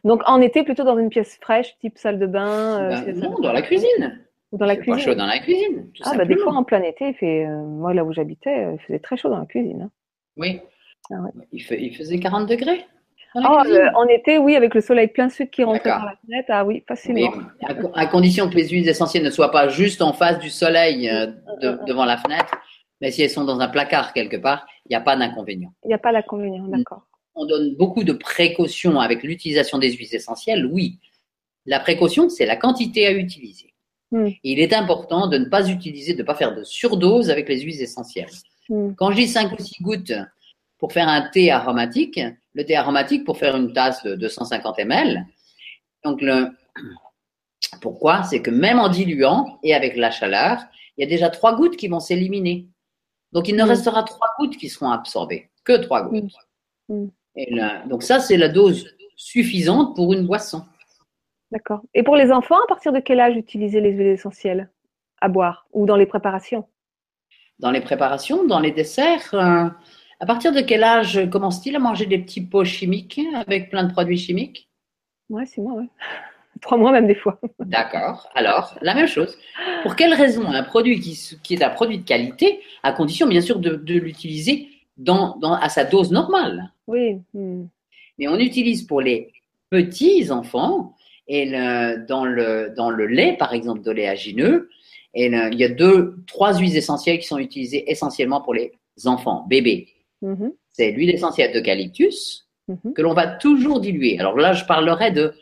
[0.04, 2.80] Donc en été, plutôt dans une pièce fraîche, type salle de bain.
[2.80, 4.20] euh, Ben, non, dans la cuisine.
[4.52, 5.00] Ou dans la C'est pas cuisine.
[5.00, 5.90] chaud dans la cuisine.
[5.92, 8.64] tout Ah, bah, des fois en plein été, il fait, euh, moi là où j'habitais,
[8.64, 9.82] euh, il faisait très chaud dans la cuisine.
[9.82, 9.90] hein.
[10.36, 10.60] Oui.
[11.10, 11.30] Ah ouais.
[11.52, 12.84] il, fait- il faisait 40 degrés
[13.34, 13.76] Oh, cuisine.
[13.80, 15.80] euh, en été, oui, avec le soleil plein sud qui D'accord.
[15.82, 17.32] par la fenêtre, ah oui, facilement.
[17.68, 20.48] à, co- à condition que les huiles essentielles ne soient pas juste en face du
[20.48, 21.26] soleil euh,
[21.60, 22.54] de- devant la fenêtre,
[23.00, 25.70] mais si elles sont dans un placard quelque part, il n'y a pas d'inconvénient.
[25.84, 27.02] Il n'y a pas d'inconvénient, d'accord.
[27.36, 30.98] On donne beaucoup de précautions avec l'utilisation des huiles essentielles, oui.
[31.66, 33.74] La précaution, c'est la quantité à utiliser.
[34.14, 37.48] Et il est important de ne pas utiliser, de ne pas faire de surdose avec
[37.48, 38.30] les huiles essentielles.
[38.68, 38.92] Hmm.
[38.94, 40.12] Quand je dis 5 ou 6 gouttes
[40.78, 42.20] pour faire un thé aromatique,
[42.54, 45.26] le thé aromatique pour faire une tasse de 250 ml,
[46.04, 46.50] donc le,
[47.80, 48.22] pourquoi?
[48.22, 50.58] C'est que même en diluant et avec la chaleur,
[50.96, 52.68] il y a déjà trois gouttes qui vont s'éliminer.
[53.32, 53.68] Donc il ne Mm.
[53.68, 56.32] restera trois gouttes qui seront absorbées, que trois gouttes.
[56.88, 57.06] Mm.
[57.36, 60.64] Et là, donc ça, c'est la dose suffisante pour une boisson.
[61.52, 61.82] D'accord.
[61.94, 64.70] Et pour les enfants, à partir de quel âge utiliser les huiles essentielles
[65.20, 66.66] à boire ou dans les préparations?
[67.58, 69.68] Dans les préparations, dans les desserts, euh,
[70.20, 73.92] à partir de quel âge commence-t-il à manger des petits pots chimiques avec plein de
[73.92, 74.68] produits chimiques?
[75.28, 75.88] Ouais, c'est moi, ouais.
[76.62, 77.38] Trois mois même des fois.
[77.60, 78.30] D'accord.
[78.34, 79.36] Alors, la même chose.
[79.82, 83.58] Pour quelle raison un produit qui, est un produit de qualité, à condition bien sûr
[83.58, 87.18] de, de l'utiliser dans, dans- à sa dose normale Oui.
[87.34, 87.64] hmm.
[88.18, 89.32] Mais on utilise pour les
[89.70, 90.94] petits enfants,
[91.28, 94.70] et le- dans, le, dans le lait, par exemple, d'oléagineux,
[95.14, 98.72] et le- il y a deux, trois huiles essentielles qui sont utilisées essentiellement pour les
[99.04, 99.88] enfants, bébés.
[100.22, 102.94] Mhm, C'est l'huile essentielle d'eucalyptus, mhm.
[102.94, 104.18] que l'on va toujours diluer.
[104.18, 105.34] Alors là, je parlerai de,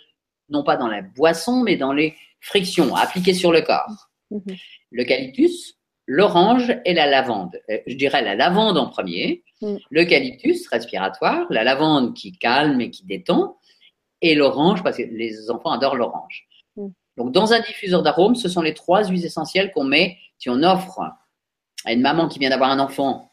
[0.49, 4.09] non pas dans la boisson, mais dans les frictions appliquées sur le corps.
[4.31, 4.43] Mhm.
[4.91, 5.77] L'eucalyptus,
[6.07, 7.61] l'orange et la lavande.
[7.71, 9.77] Euh, Je dirais la lavande en premier, Mm.
[9.91, 13.59] l'eucalyptus respiratoire, la lavande qui calme et qui détend,
[14.21, 16.47] et l'orange parce que les enfants adorent l'orange.
[16.77, 16.89] Mm.
[17.17, 20.63] Donc dans un diffuseur d'arômes, ce sont les trois huiles essentielles qu'on met si on
[20.63, 21.01] offre
[21.87, 23.31] à une maman qui vient d'avoir un enfant,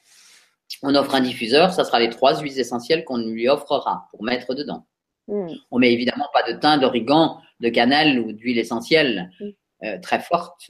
[0.83, 4.53] on offre un diffuseur, ça sera les trois huiles essentielles qu'on lui offrera pour mettre
[4.53, 4.85] dedans.
[5.27, 5.47] Hmm.
[5.71, 9.49] On met évidemment pas de thym, d'origan, de cannelle ou d'huile essentielle Mm.
[9.85, 10.69] euh, très forte.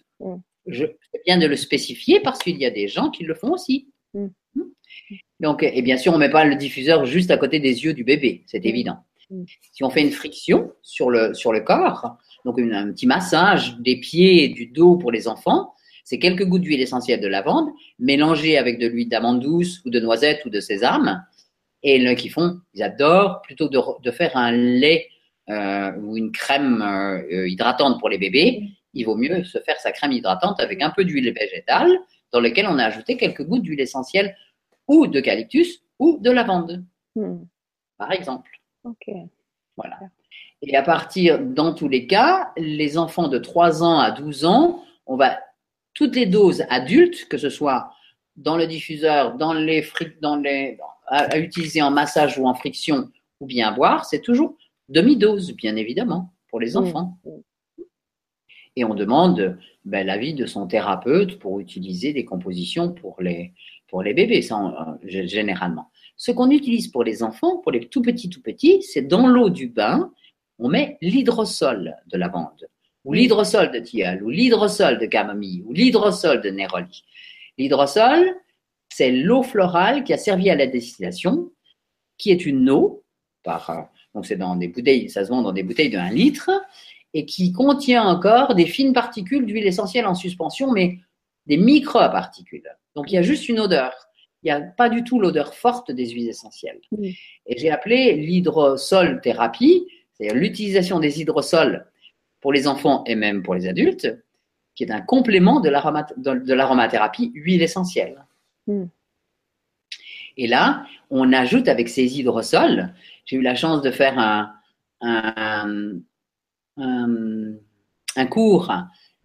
[0.68, 3.52] Je c'est bien de le spécifier parce qu'il y a des gens qui le font
[3.54, 3.88] aussi.
[4.14, 4.28] Mm.
[4.56, 4.62] Mm.
[5.40, 8.04] Donc, et bien sûr, on met pas le diffuseur juste à côté des yeux du
[8.04, 8.68] bébé, c'est Mm.
[8.68, 8.98] évident.
[9.30, 9.44] Mm.
[9.72, 13.78] Si on fait une friction sur le, sur le corps, donc une- un petit massage
[13.80, 17.70] des pieds et du dos pour les enfants, c'est quelques gouttes d'huile essentielle de lavande
[18.00, 21.24] mélangées avec de l'huile d'amande douce ou de noisette ou de sésame.
[21.84, 25.08] Et le qui font, ils adorent plutôt de, de faire un lait
[25.50, 28.64] euh, ou une crème euh, euh, hydratante pour les bébés.
[28.94, 31.92] Il vaut mieux se faire sa crème hydratante avec un peu d'huile végétale
[32.32, 34.36] dans laquelle on a ajouté quelques gouttes d'huile essentielle
[34.88, 36.84] ou d'eucalyptus ou de lavande,
[37.16, 37.44] Hmm.
[37.98, 38.50] par exemple.
[38.86, 39.10] Ok.
[39.78, 40.00] Voilà.
[40.62, 44.84] Et à partir, dans tous les cas, les enfants de 3 ans à 12 ans,
[45.06, 45.40] on va
[45.94, 47.92] toutes les doses adultes, que ce soit
[48.38, 49.86] dans le diffuseur, dans les,
[50.22, 50.78] dans les
[51.08, 53.10] à, utiliser en massage ou en friction,
[53.42, 54.56] ou bien à boire, c'est toujours
[54.88, 56.78] demi-dose, bien évidemment, pour les Mm.
[56.78, 57.18] enfants.
[58.82, 63.54] Et on demande ben, l'avis de son thérapeute pour utiliser des compositions pour les,
[63.88, 65.92] pour les bébés, ça, euh, généralement.
[66.18, 69.52] Ce qu'on utilise pour les enfants, pour les tout petits, tout petits, c'est dans l'eau
[69.52, 70.12] du bain,
[70.58, 72.68] on met l'hydrosol de lavande,
[73.06, 77.04] ou l'hydrosol de tilleul, ou l'hydrosol de camomille, ou l'hydrosol de néroli.
[77.60, 78.34] L'hydrosol,
[78.90, 81.52] c'est l'eau florale qui a servi à la distillation,
[82.18, 83.04] qui est une eau,
[83.44, 83.82] par, euh,
[84.16, 86.50] donc c'est dans des bouteilles, ça se vend dans des bouteilles de 1 litre,
[87.14, 91.00] et qui contient encore des fines particules d'huile essentielle en suspension, mais
[91.46, 92.70] des micro-particules.
[92.96, 93.94] Donc il y a juste une odeur.
[94.44, 96.80] Il n'y a pas du tout l'odeur forte des huiles essentielles.
[96.92, 97.18] Oui.
[97.46, 101.86] Et j'ai appelé l'hydrosol thérapie, c'est-à-dire l'utilisation des hydrosols
[102.40, 104.08] pour les enfants et même pour les adultes,
[104.74, 108.26] qui est un complément de l'aroma- de de l'aromathérapie huile essentielle.
[108.68, 108.86] Mm.
[110.38, 112.94] Et là, on ajoute avec ces hydrosols,
[113.26, 114.54] j'ai eu la chance de faire un,
[115.02, 116.00] un,
[116.78, 118.72] un, cours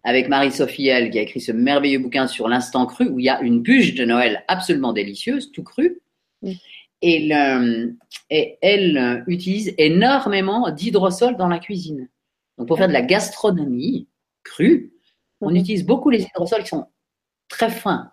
[0.03, 3.29] avec Marie-Sophie Elle, qui a écrit ce merveilleux bouquin sur l'instant cru, où il y
[3.29, 6.01] a une bûche de Noël absolument délicieuse, tout cru.
[7.01, 7.31] Et,
[8.29, 12.09] et, elle utilise énormément d'hydrosol dans la cuisine.
[12.57, 14.07] Donc, pour faire de la gastronomie
[14.43, 14.91] crue,
[15.41, 15.57] on mhm.
[15.57, 16.87] utilise beaucoup les hydrosols qui sont
[17.47, 18.11] très fins.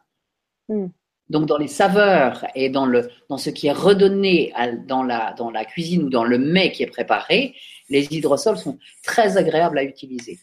[0.68, 0.87] Mm.
[1.30, 4.53] Donc, dans les saveurs et dans, le, dans ce qui est redonné
[4.87, 7.55] dans, la, dans la cuisine ou dans le mets qui est préparé,
[7.89, 10.39] les hydrosols sont très agréables à utiliser.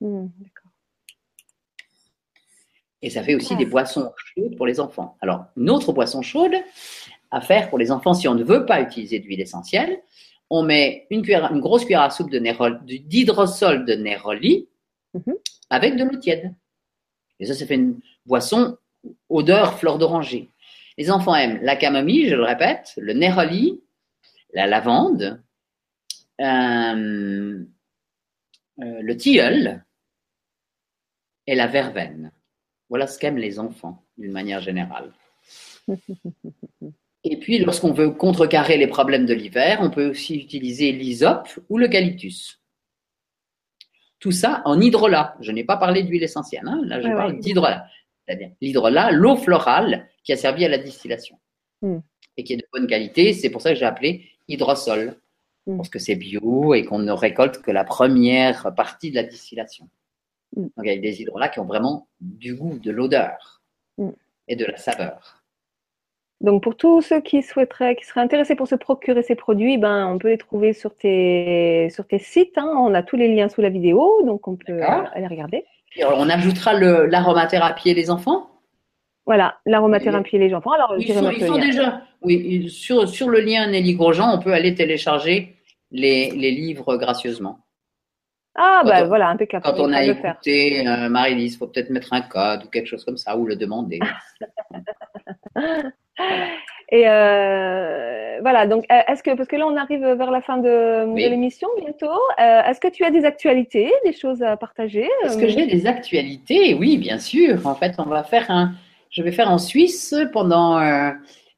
[0.00, 0.26] Mm,
[3.02, 5.16] et ça fait aussi des boissons chaudes pour les enfants.
[5.20, 6.54] Alors, une autre boisson chaude
[7.30, 10.00] à faire pour les enfants si on ne veut pas utiliser d'huile essentielle,
[10.50, 14.68] on met une, cuillère, une grosse cuillère à soupe d'hydrosol de néroli
[15.14, 15.34] mm-hmm.
[15.70, 16.54] avec de l'eau tiède.
[17.38, 18.76] Et ça, ça fait une boisson
[19.28, 20.50] odeur fleur d'oranger.
[20.98, 23.80] Les enfants aiment la camomille, je le répète, le néroli,
[24.52, 25.42] la lavande,
[26.40, 27.64] euh,
[28.80, 29.84] euh, le tilleul
[31.46, 32.32] et la verveine.
[32.88, 35.12] Voilà ce qu'aiment les enfants d'une manière générale.
[37.22, 41.76] Et puis, lorsqu'on veut contrecarrer les problèmes de l'hiver, on peut aussi utiliser l'hysope ou
[41.76, 42.62] l'eucalyptus.
[44.18, 45.36] Tout ça en hydrolat.
[45.40, 46.80] Je n'ai pas parlé d'huile essentielle, hein.
[46.84, 47.86] là je parle d'hydrolat
[48.30, 51.38] c'est-à-dire l'hydrolat, l'eau florale qui a servi à la distillation
[51.82, 51.98] hmm.
[52.36, 53.32] et qui est de bonne qualité.
[53.32, 55.16] C'est pour ça que j'ai appelé hydrosol,
[55.66, 55.76] hmm.
[55.76, 59.88] parce que c'est bio et qu'on ne récolte que la première partie de la distillation.
[60.56, 60.62] Hmm.
[60.62, 63.62] Donc il y a des hydrolats qui ont vraiment du goût, de l'odeur
[64.48, 65.42] et de la saveur.
[66.40, 70.06] Donc pour tous ceux qui souhaiteraient, qui seraient intéressés pour se procurer ces produits, ben
[70.06, 72.56] on peut les trouver sur tes sur tes sites.
[72.56, 72.72] Hein.
[72.78, 75.66] On a tous les liens sous la vidéo, donc on peut aller regarder
[75.98, 78.49] on ajoutera l'aromathérapie et les enfants
[79.30, 80.72] Voilà, l'aromathérapie et les enfants.
[80.72, 85.54] Alors, ils, sont, déjà, oui, sur, sur le lien Nelly Grosjean, on peut aller télécharger
[85.92, 87.60] les, les livres gracieusement.
[88.56, 89.62] Ah, ben bah voilà, impeccable.
[89.64, 93.04] Quand on a écouté euh, Marie-Lise, il faut peut-être mettre un code ou quelque chose
[93.04, 94.00] comme ça, ou le demander.
[96.92, 100.58] Et euh, voilà, donc euh, est-ce que, parce que là on arrive vers la fin
[100.58, 105.38] de, l'émission bientôt, euh, est-ce que tu as des actualités, des choses à partager Est-ce
[105.38, 106.74] que j'ai des actualités?
[106.74, 107.64] Oui, bien sûr.
[107.64, 108.72] En fait, on va faire un,
[109.10, 110.80] je vais faire en Suisse pendant,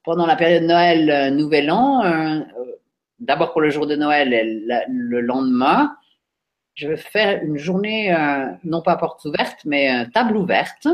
[0.05, 2.45] pendant la période Noël, Nouvel An,
[3.19, 5.97] d'abord pour le jour de Noël et le lendemain.
[6.75, 8.17] Je vais faire une journée,
[8.65, 10.89] non pas porte ouverte, mais table ouverte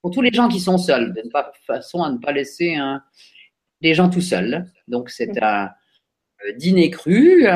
[0.00, 1.22] pour tous les gens qui sont seuls, de
[1.66, 3.02] façon à ne pas laisser un,
[3.80, 4.66] des gens tout seuls.
[4.88, 5.44] Donc, c'est mm.
[5.44, 5.70] un
[6.46, 7.46] euh, dîner cru,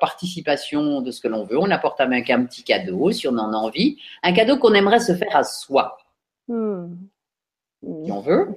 [0.00, 1.58] participation de ce que l'on veut.
[1.58, 3.98] On apporte avec un petit cadeau si on en a envie.
[4.22, 5.98] Un cadeau qu'on aimerait se faire à soi.
[6.48, 6.94] Mm.
[8.04, 8.48] Si on veut.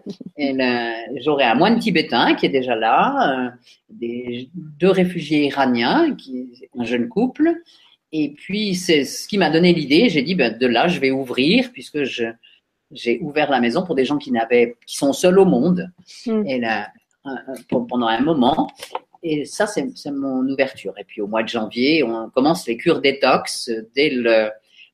[1.22, 3.50] J'aurai un moine tibétain qui est déjà là, euh,
[3.90, 7.54] des, deux réfugiés iraniens, qui, un jeune couple.
[8.12, 10.10] Et puis, c'est ce qui m'a donné l'idée.
[10.10, 12.04] J'ai dit, ben, de là, je vais ouvrir, puisque
[12.92, 14.32] j'ai ouvert la maison pour des gens qui
[14.86, 15.92] qui sont seuls au monde.
[16.26, 16.48] Mm.
[16.48, 16.90] Et là,
[17.68, 18.72] pendant un moment.
[19.22, 20.94] Et ça, c'est mon ouverture.
[20.98, 24.50] Et puis au mois de janvier, on commence les cures détox dès le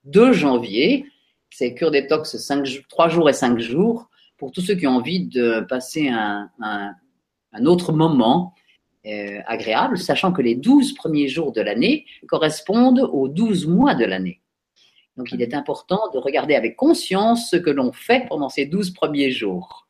[0.05, 1.05] 2 janvier.
[1.51, 5.27] C'est cure détox 5, 3 jours et 5 jours pour tous ceux qui ont envie
[5.27, 8.53] de passer un, un, autre moment
[9.05, 14.05] euh, agréable, sachant que les 12 premiers jours de l'année correspondent aux 12 mois de
[14.05, 14.41] l'année.
[15.15, 18.91] Donc il est important de regarder avec conscience ce que l'on fait pendant ces 12
[18.91, 19.87] premiers jours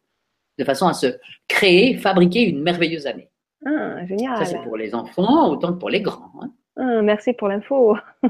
[0.58, 1.08] de façon à se
[1.48, 3.30] créer, fabriquer une merveilleuse année.
[3.66, 4.38] Ah, génial.
[4.38, 6.32] Ça, c'est pour les enfants autant que pour les grands.
[6.41, 6.52] Hein.
[6.78, 7.98] Ah, merci pour l'info.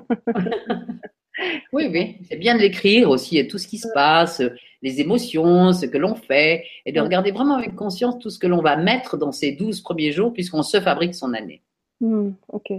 [1.73, 4.41] oui, oui, c'est bien de l'écrire aussi, tout ce qui se passe,
[4.85, 8.45] les émotions, ce que l'on fait, et de regarder vraiment avec conscience tout ce que
[8.45, 11.63] l'on va mettre dans ces douze premiers jours, puisqu'on se fabrique son année.
[11.99, 12.71] Hmm, ok.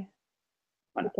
[0.95, 1.11] Voilà.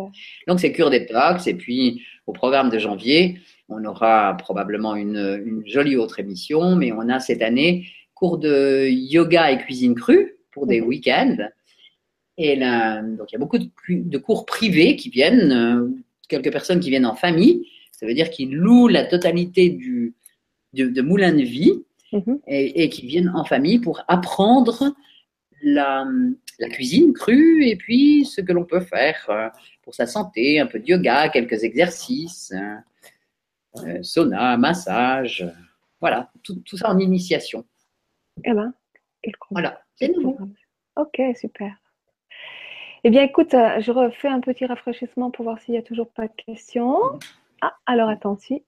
[0.47, 5.67] Donc, c'est cure détox, et puis au programme de janvier, on aura probablement une, une
[5.67, 10.69] jolie autre émission, mais on a cette année cours de yoga et cuisine crue pour
[10.69, 11.49] des week-ends.
[12.39, 15.89] Et là, donc il y a beaucoup de, cours privés qui viennent, euh,
[16.29, 17.67] quelques personnes qui viennent en famille.
[17.91, 20.15] Ça veut dire qu'ils louent la totalité du,
[20.77, 22.41] de, moulin de vie mhm.
[22.47, 24.95] et, qui viennent en famille pour apprendre
[25.63, 26.07] la,
[26.59, 29.49] la, cuisine crue et puis ce que l'on peut faire euh,
[29.83, 32.53] pour sa santé, un peu de yoga, quelques exercices,
[33.79, 35.47] euh, sauna, massage,
[36.01, 37.65] voilà, tout, tout ça en initiation.
[38.45, 38.73] Eh ben,
[39.51, 40.39] voilà, c'est nouveau.
[40.97, 41.75] Ok, super.
[43.05, 46.11] Eh bien, écoute, euh, je refais un petit rafraîchissement pour voir s'il n'y a toujours
[46.11, 46.99] pas de questions.
[47.61, 48.65] Ah, alors attends, si.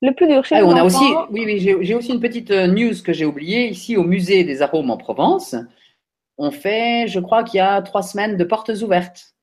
[0.00, 2.66] Le plus dur chez ah, on a aussi, Oui, oui, j'ai aussi une petite euh,
[2.68, 3.68] news que j'ai oubliée.
[3.68, 5.56] Ici, au musée des arômes en Provence,
[6.36, 9.34] on fait, je crois qu'il y a trois semaines de portes ouvertes.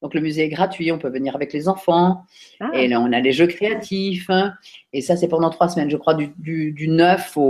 [0.00, 2.22] Donc le musée est gratuit, on peut venir avec les enfants.
[2.60, 4.30] Ah, Et là, on a les jeux créatifs.
[4.30, 4.54] hein.
[4.92, 7.40] Et ça, c'est pendant trois semaines, je crois, du, du, du 9 au,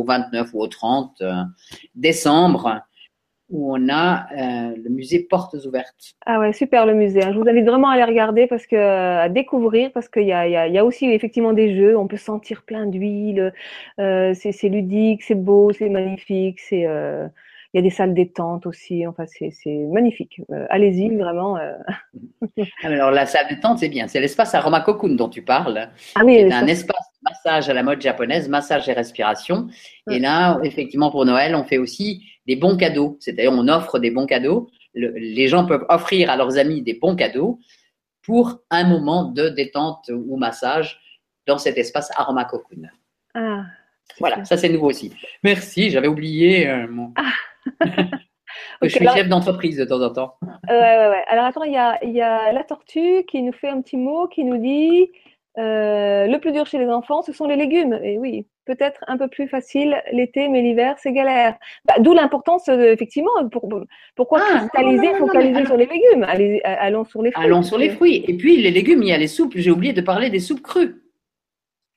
[0.00, 1.42] au 29 ou au 30 euh,
[1.96, 2.80] décembre,
[3.50, 6.14] où on a euh, le musée Portes ouvertes.
[6.26, 7.22] ah ouais, super le musée.
[7.24, 7.32] hein.
[7.32, 10.32] Je vous invite vraiment à aller regarder parce que à découvrir parce qu'il y y,
[10.32, 11.96] a, il y a aussi effectivement des jeux.
[11.96, 13.52] On peut sentir plein d'huile.
[14.00, 16.60] Euh, c'est ludique, c'est beau, c'est magnifique.
[16.60, 17.26] C'est euh,
[17.74, 19.06] il y a des salles détente aussi.
[19.06, 20.40] Enfin, c'est c'est magnifique.
[20.50, 21.56] Euh, Allez-y vraiment.
[21.58, 21.72] euh.
[22.82, 24.08] Ah, Alors, la salle de tente, c'est bien.
[24.08, 25.88] C'est l'espace Aroma Cocoon dont tu parles.
[26.14, 29.68] Ah oui, C'est ça, un espace de massage à la mode japonaise, massage et respiration.
[30.10, 33.16] Et là, effectivement, pour Noël, on fait aussi des bons cadeaux.
[33.20, 34.70] C'est-à-dire, on offre des bons cadeaux.
[34.94, 37.58] Le- les gens peuvent offrir à leurs amis des bons cadeaux
[38.22, 41.00] pour un moment de détente ou massage
[41.46, 42.88] dans cet espace Aroma Cocoon.
[43.34, 43.64] Ah,
[44.20, 45.12] Voilà, ça c'est nouveau aussi.
[45.42, 47.12] Merci, j'avais oublié euh, mon...
[48.80, 50.34] Ok, je suis alors- chef d'entreprise de temps en temps.
[50.42, 51.24] Ouais, ouais, ouais.
[51.28, 53.96] Alors attends, il y a, il y a la tortue qui nous fait un petit
[53.96, 55.10] mot, qui nous dit
[55.58, 57.98] euh, le plus dur chez les enfants, ce sont les légumes.
[58.02, 61.56] Et oui, peut-être un peu plus facile l'été, mais l'hiver, c'est galère.
[61.84, 63.68] Bah, D'où l'importance, euh, effectivement, pour,
[64.14, 66.24] pourquoi Ah, cristalliser, non, non, non, focaliser sur les légumes?
[66.28, 67.44] Allez, euh, allons sur les fruits.
[67.44, 68.24] Allons sur les fruits.
[68.28, 69.54] Et puis les légumes, il y a les soupes.
[69.56, 71.02] J'ai oublié de parler des soupes crues.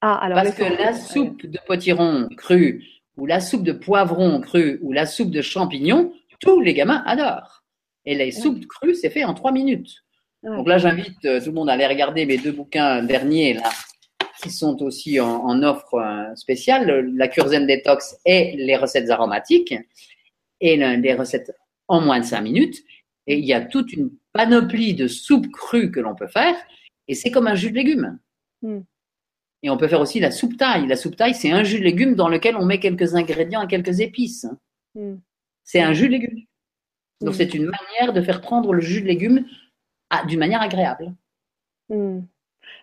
[0.02, 2.84] Ah, alors Parce que la soupe de potiron crue,
[3.18, 7.64] ou la soupe de poivron crue, ou la soupe de champignons, tous les gamins adorent.
[8.06, 10.04] Et les soupes crues, c'est fait en trois minutes.
[10.44, 13.70] Donc là, j'invite euh, tout le monde à aller regarder mes deux bouquins derniers, là,
[14.42, 19.10] qui sont aussi en, en offre euh, spéciale, le- la Curzen Detox et les recettes
[19.10, 19.76] aromatiques,
[20.60, 21.52] et le- les recettes
[21.88, 22.78] en moins de cinq minutes.
[23.28, 26.56] Et il y a toute une panoplie de soupes crues que l'on peut faire,
[27.08, 28.18] et c'est comme un jus de légumes.
[28.64, 28.80] Hmm.
[29.64, 30.88] Et on peut faire aussi la soupe taille.
[30.88, 33.68] La soupe taille, c'est un jus de légumes dans lequel on met quelques ingrédients et
[33.68, 34.48] quelques épices.
[34.96, 35.18] Hmm.
[35.64, 36.40] C'est un jus de légumes.
[37.22, 37.38] Donc Mm.
[37.38, 39.46] c'est une manière de faire prendre le jus de légumes
[40.12, 41.14] à- d'une manière agréable.
[41.90, 42.20] Hmm.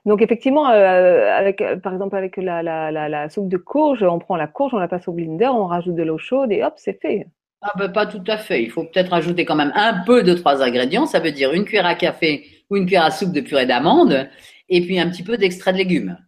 [0.05, 4.03] Donc effectivement, euh, avec, euh, par exemple avec la, la, la, la soupe de courge,
[4.03, 6.64] on prend la courge, on la passe au blender, on rajoute de l'eau chaude et
[6.64, 7.29] hop, c'est fait.
[7.61, 8.62] Ah ben, pas tout à fait.
[8.62, 11.07] Il faut peut-être ajouter quand même un peu de trois ingrédients.
[11.07, 14.29] Ça veut dire une cuillère à café ou une cuillère à soupe de purée d'amande
[14.68, 16.18] et puis un petit peu d'extrait de légumes.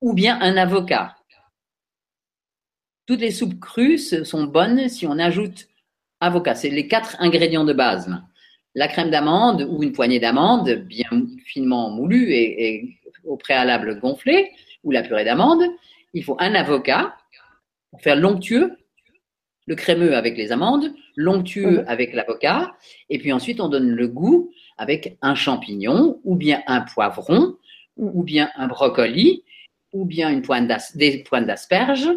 [0.00, 1.16] Ou bien un avocat.
[3.06, 5.68] Toutes les soupes crues sont bonnes si on ajoute
[6.20, 6.56] avocat.
[6.56, 8.12] C'est les quatre ingrédients de base.
[8.76, 11.08] La crème d'amande ou une poignée d'amandes bien
[11.46, 14.50] finement moulue et, et au préalable gonflée
[14.84, 15.62] ou la purée d'amande.
[16.12, 17.16] Il faut un avocat
[17.90, 18.76] pour faire l'onctueux
[19.66, 21.84] le crémeux avec les amandes, l'onctueux Mhm.
[21.88, 22.76] avec l'avocat,
[23.10, 27.56] et puis ensuite on donne le goût avec un champignon, ou bien un poivron,
[27.96, 28.10] Mhm.
[28.14, 29.42] ou bien un brocoli,
[29.92, 32.08] ou bien une pointe des pointes d'asperges.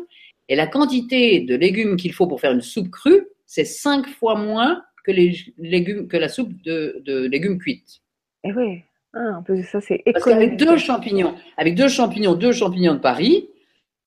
[0.48, 4.36] Et la quantité de légumes qu'il faut pour faire une soupe crue, c'est cinq fois
[4.36, 8.02] moins que, les légumes, que la soupe de, de légumes cuites.
[8.44, 8.84] Et oui,
[9.14, 13.00] ah, en plus ça c'est Parce qu'avec deux champignons, avec deux champignons, deux champignons de
[13.00, 13.50] Paris,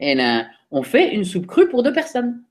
[0.01, 2.43] eh ben, on fait une soupe crue pour deux personnes.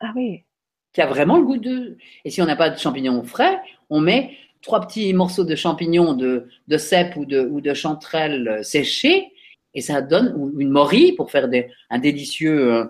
[0.00, 0.44] Ah oui,
[0.92, 1.96] qui a vraiment le goût de.
[2.24, 6.12] Et si on n'a pas de champignons frais, on met trois petits morceaux de champignons
[6.12, 9.32] de, de cèpe ou de, ou de chanterelle séchés,
[9.74, 12.84] et ça donne ou une morille pour faire des, un délicieux euh,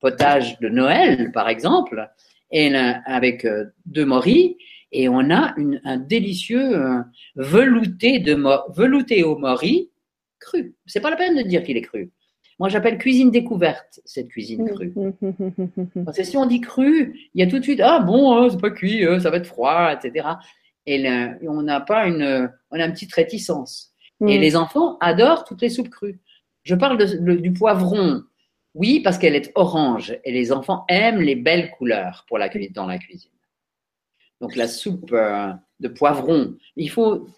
[0.00, 2.10] potage de Noël, par exemple,
[2.52, 4.56] et là, avec euh, deux morilles,
[4.92, 7.00] et on a une, un délicieux euh,
[7.34, 8.34] velouté, de
[8.76, 9.90] velouté au morilles
[10.38, 10.74] cru.
[10.86, 12.10] C'est pas la peine de dire qu'il est cru.
[12.58, 14.92] Moi, j'appelle cuisine découverte cette cuisine crue.
[16.04, 18.48] Parce que si on dit cru, il y a tout de suite ah bon, euh,
[18.50, 20.28] c'est pas cuit, euh, ça va être froid, etc.
[20.86, 23.90] Et, et on n'a pas une, on a une petite réticence.
[24.28, 24.40] Et Mm.
[24.40, 26.20] les enfants adorent toutes les soupes crues.
[26.64, 28.22] Je parle de- le- du poivron,
[28.74, 32.86] oui, parce qu'elle est orange et les enfants aiment les belles couleurs pour la dans
[32.86, 33.30] la cuisine.
[34.40, 37.28] Donc la soupe euh, de poivron, il faut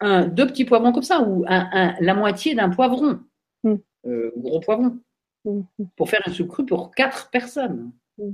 [0.00, 3.20] un, deux petits poivrons comme ça ou un, un- la moitié d'un poivron,
[3.62, 3.74] Mm.
[4.06, 4.98] euh, gros poivron,
[5.44, 5.60] Mm.
[5.96, 7.92] pour faire une soupe crue pour quatre personnes.
[8.18, 8.30] Mm.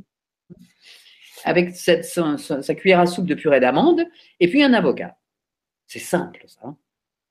[1.44, 4.02] Avec cette, sa, sa- sa cuillère à soupe de purée d'amande
[4.40, 5.16] et puis un avocat.
[5.86, 6.60] C'est simple ça.
[6.64, 6.76] hein.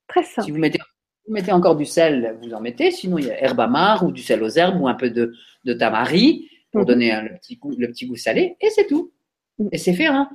[0.08, 0.52] Très Si simple.
[0.52, 0.80] vous mettez,
[1.28, 2.92] vous mettez encore du sel, vous en mettez.
[2.92, 5.34] Sinon, il y a herbe amare ou du sel aux herbes ou un peu de,
[5.64, 6.88] de tamari pour Mhm.
[6.88, 8.56] donner un- le, petit goût, le petit goût salé.
[8.62, 9.12] Et c'est tout.
[9.60, 9.70] Mhm.
[9.72, 10.30] Et c'est fait en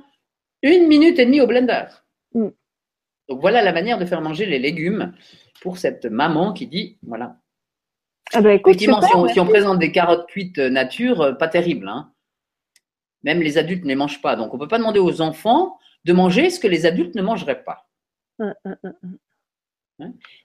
[0.63, 1.85] une minute et demie au blender.
[2.33, 2.51] Mhm.
[3.29, 5.13] Donc voilà la manière de faire manger les légumes
[5.61, 7.37] pour cette maman qui dit, voilà.
[8.33, 9.49] Ah écoute, Effectivement, si on, si on merci.
[9.59, 11.87] présente des carottes cuites euh, nature, euh, pas terrible.
[11.87, 12.11] hein.
[13.23, 14.35] Même les adultes ne les mangent pas.
[14.35, 17.21] Donc on ne peut pas demander aux enfants de manger ce que les adultes ne
[17.21, 17.87] mangeraient pas.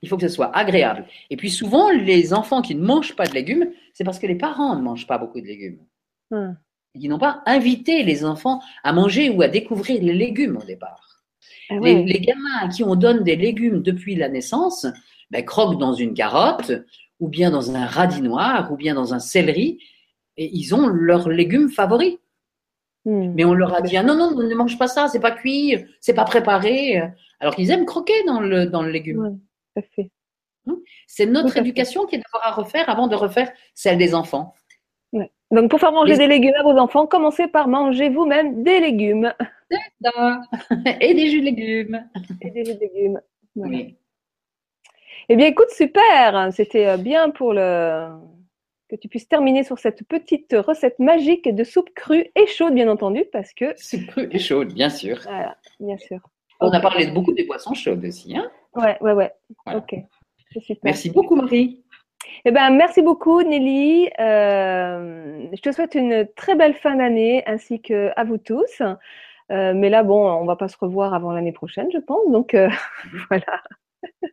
[0.03, 1.07] Il faut que ce soit agréable.
[1.31, 4.35] Et puis souvent, les enfants qui ne mangent pas de légumes, c'est parce que les
[4.35, 5.79] parents ne mangent pas beaucoup de légumes.
[6.31, 6.57] Hum.
[6.95, 11.23] Ils n'ont pas invité les enfants à manger ou à découvrir les légumes au départ.
[11.69, 12.05] Ah Les, ouais.
[12.05, 14.87] les gamins à qui on donne des légumes depuis la naissance,
[15.31, 16.73] ben, croquent dans une carotte,
[17.21, 19.79] ou bien dans un radis noir, ou bien dans un céleri,
[20.37, 22.19] et ils ont leurs légumes favoris.
[23.05, 23.33] Hmm.
[23.35, 25.77] Mais on leur a dit ah, non, non, ne mange pas ça, c'est pas cuit,
[26.01, 27.03] c'est pas préparé.
[27.41, 29.39] Alors qu'ils aiment croquer dans le, dans le légume.
[29.77, 30.11] À fait.
[31.07, 34.55] C'est notre Tout éducation qui est d'abord à refaire avant de refaire celle des enfants.
[35.53, 38.81] Donc, pour faire manger Les- des légumes à vos enfants, commencez par manger vous-même des
[38.81, 39.33] légumes.
[41.01, 42.09] Et des jus de légumes.
[42.41, 43.21] Et des légumes.
[43.55, 43.77] Voilà.
[43.77, 43.97] Oui.
[45.29, 46.53] Eh bien, écoute, super.
[46.53, 48.09] C'était euh, bien pour le
[48.89, 52.89] que tu puisses terminer sur cette petite recette magique de soupe crue et chaude, bien
[52.89, 55.19] entendu, parce que, C'est cru et chaude, bien sûr.
[55.25, 56.21] voilà, bien sûr.
[56.61, 58.37] On a parlé de beaucoup des boissons chaudes aussi.
[58.37, 59.33] Hein Ouais, ouais, ouais.
[59.65, 59.79] Voilà.
[59.79, 59.97] Ok.
[60.61, 60.81] Super.
[60.85, 61.83] Merci beaucoup, Marie.
[62.45, 64.09] Eh ben, merci beaucoup, Nelly.
[64.19, 68.83] Euh, je te souhaite une très belle fin d'année, ainsi que à vous tous.
[69.53, 72.29] Euh, mais là, bon, on va pas se revoir avant l'année prochaine, je pense.
[72.31, 72.69] Donc, euh,
[73.29, 73.63] voilà.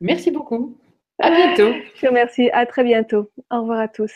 [0.01, 0.77] Merci beaucoup.
[1.19, 1.73] À bientôt.
[1.95, 2.49] Je te remercie.
[2.51, 3.29] À très bientôt.
[3.51, 4.11] Au revoir à tous.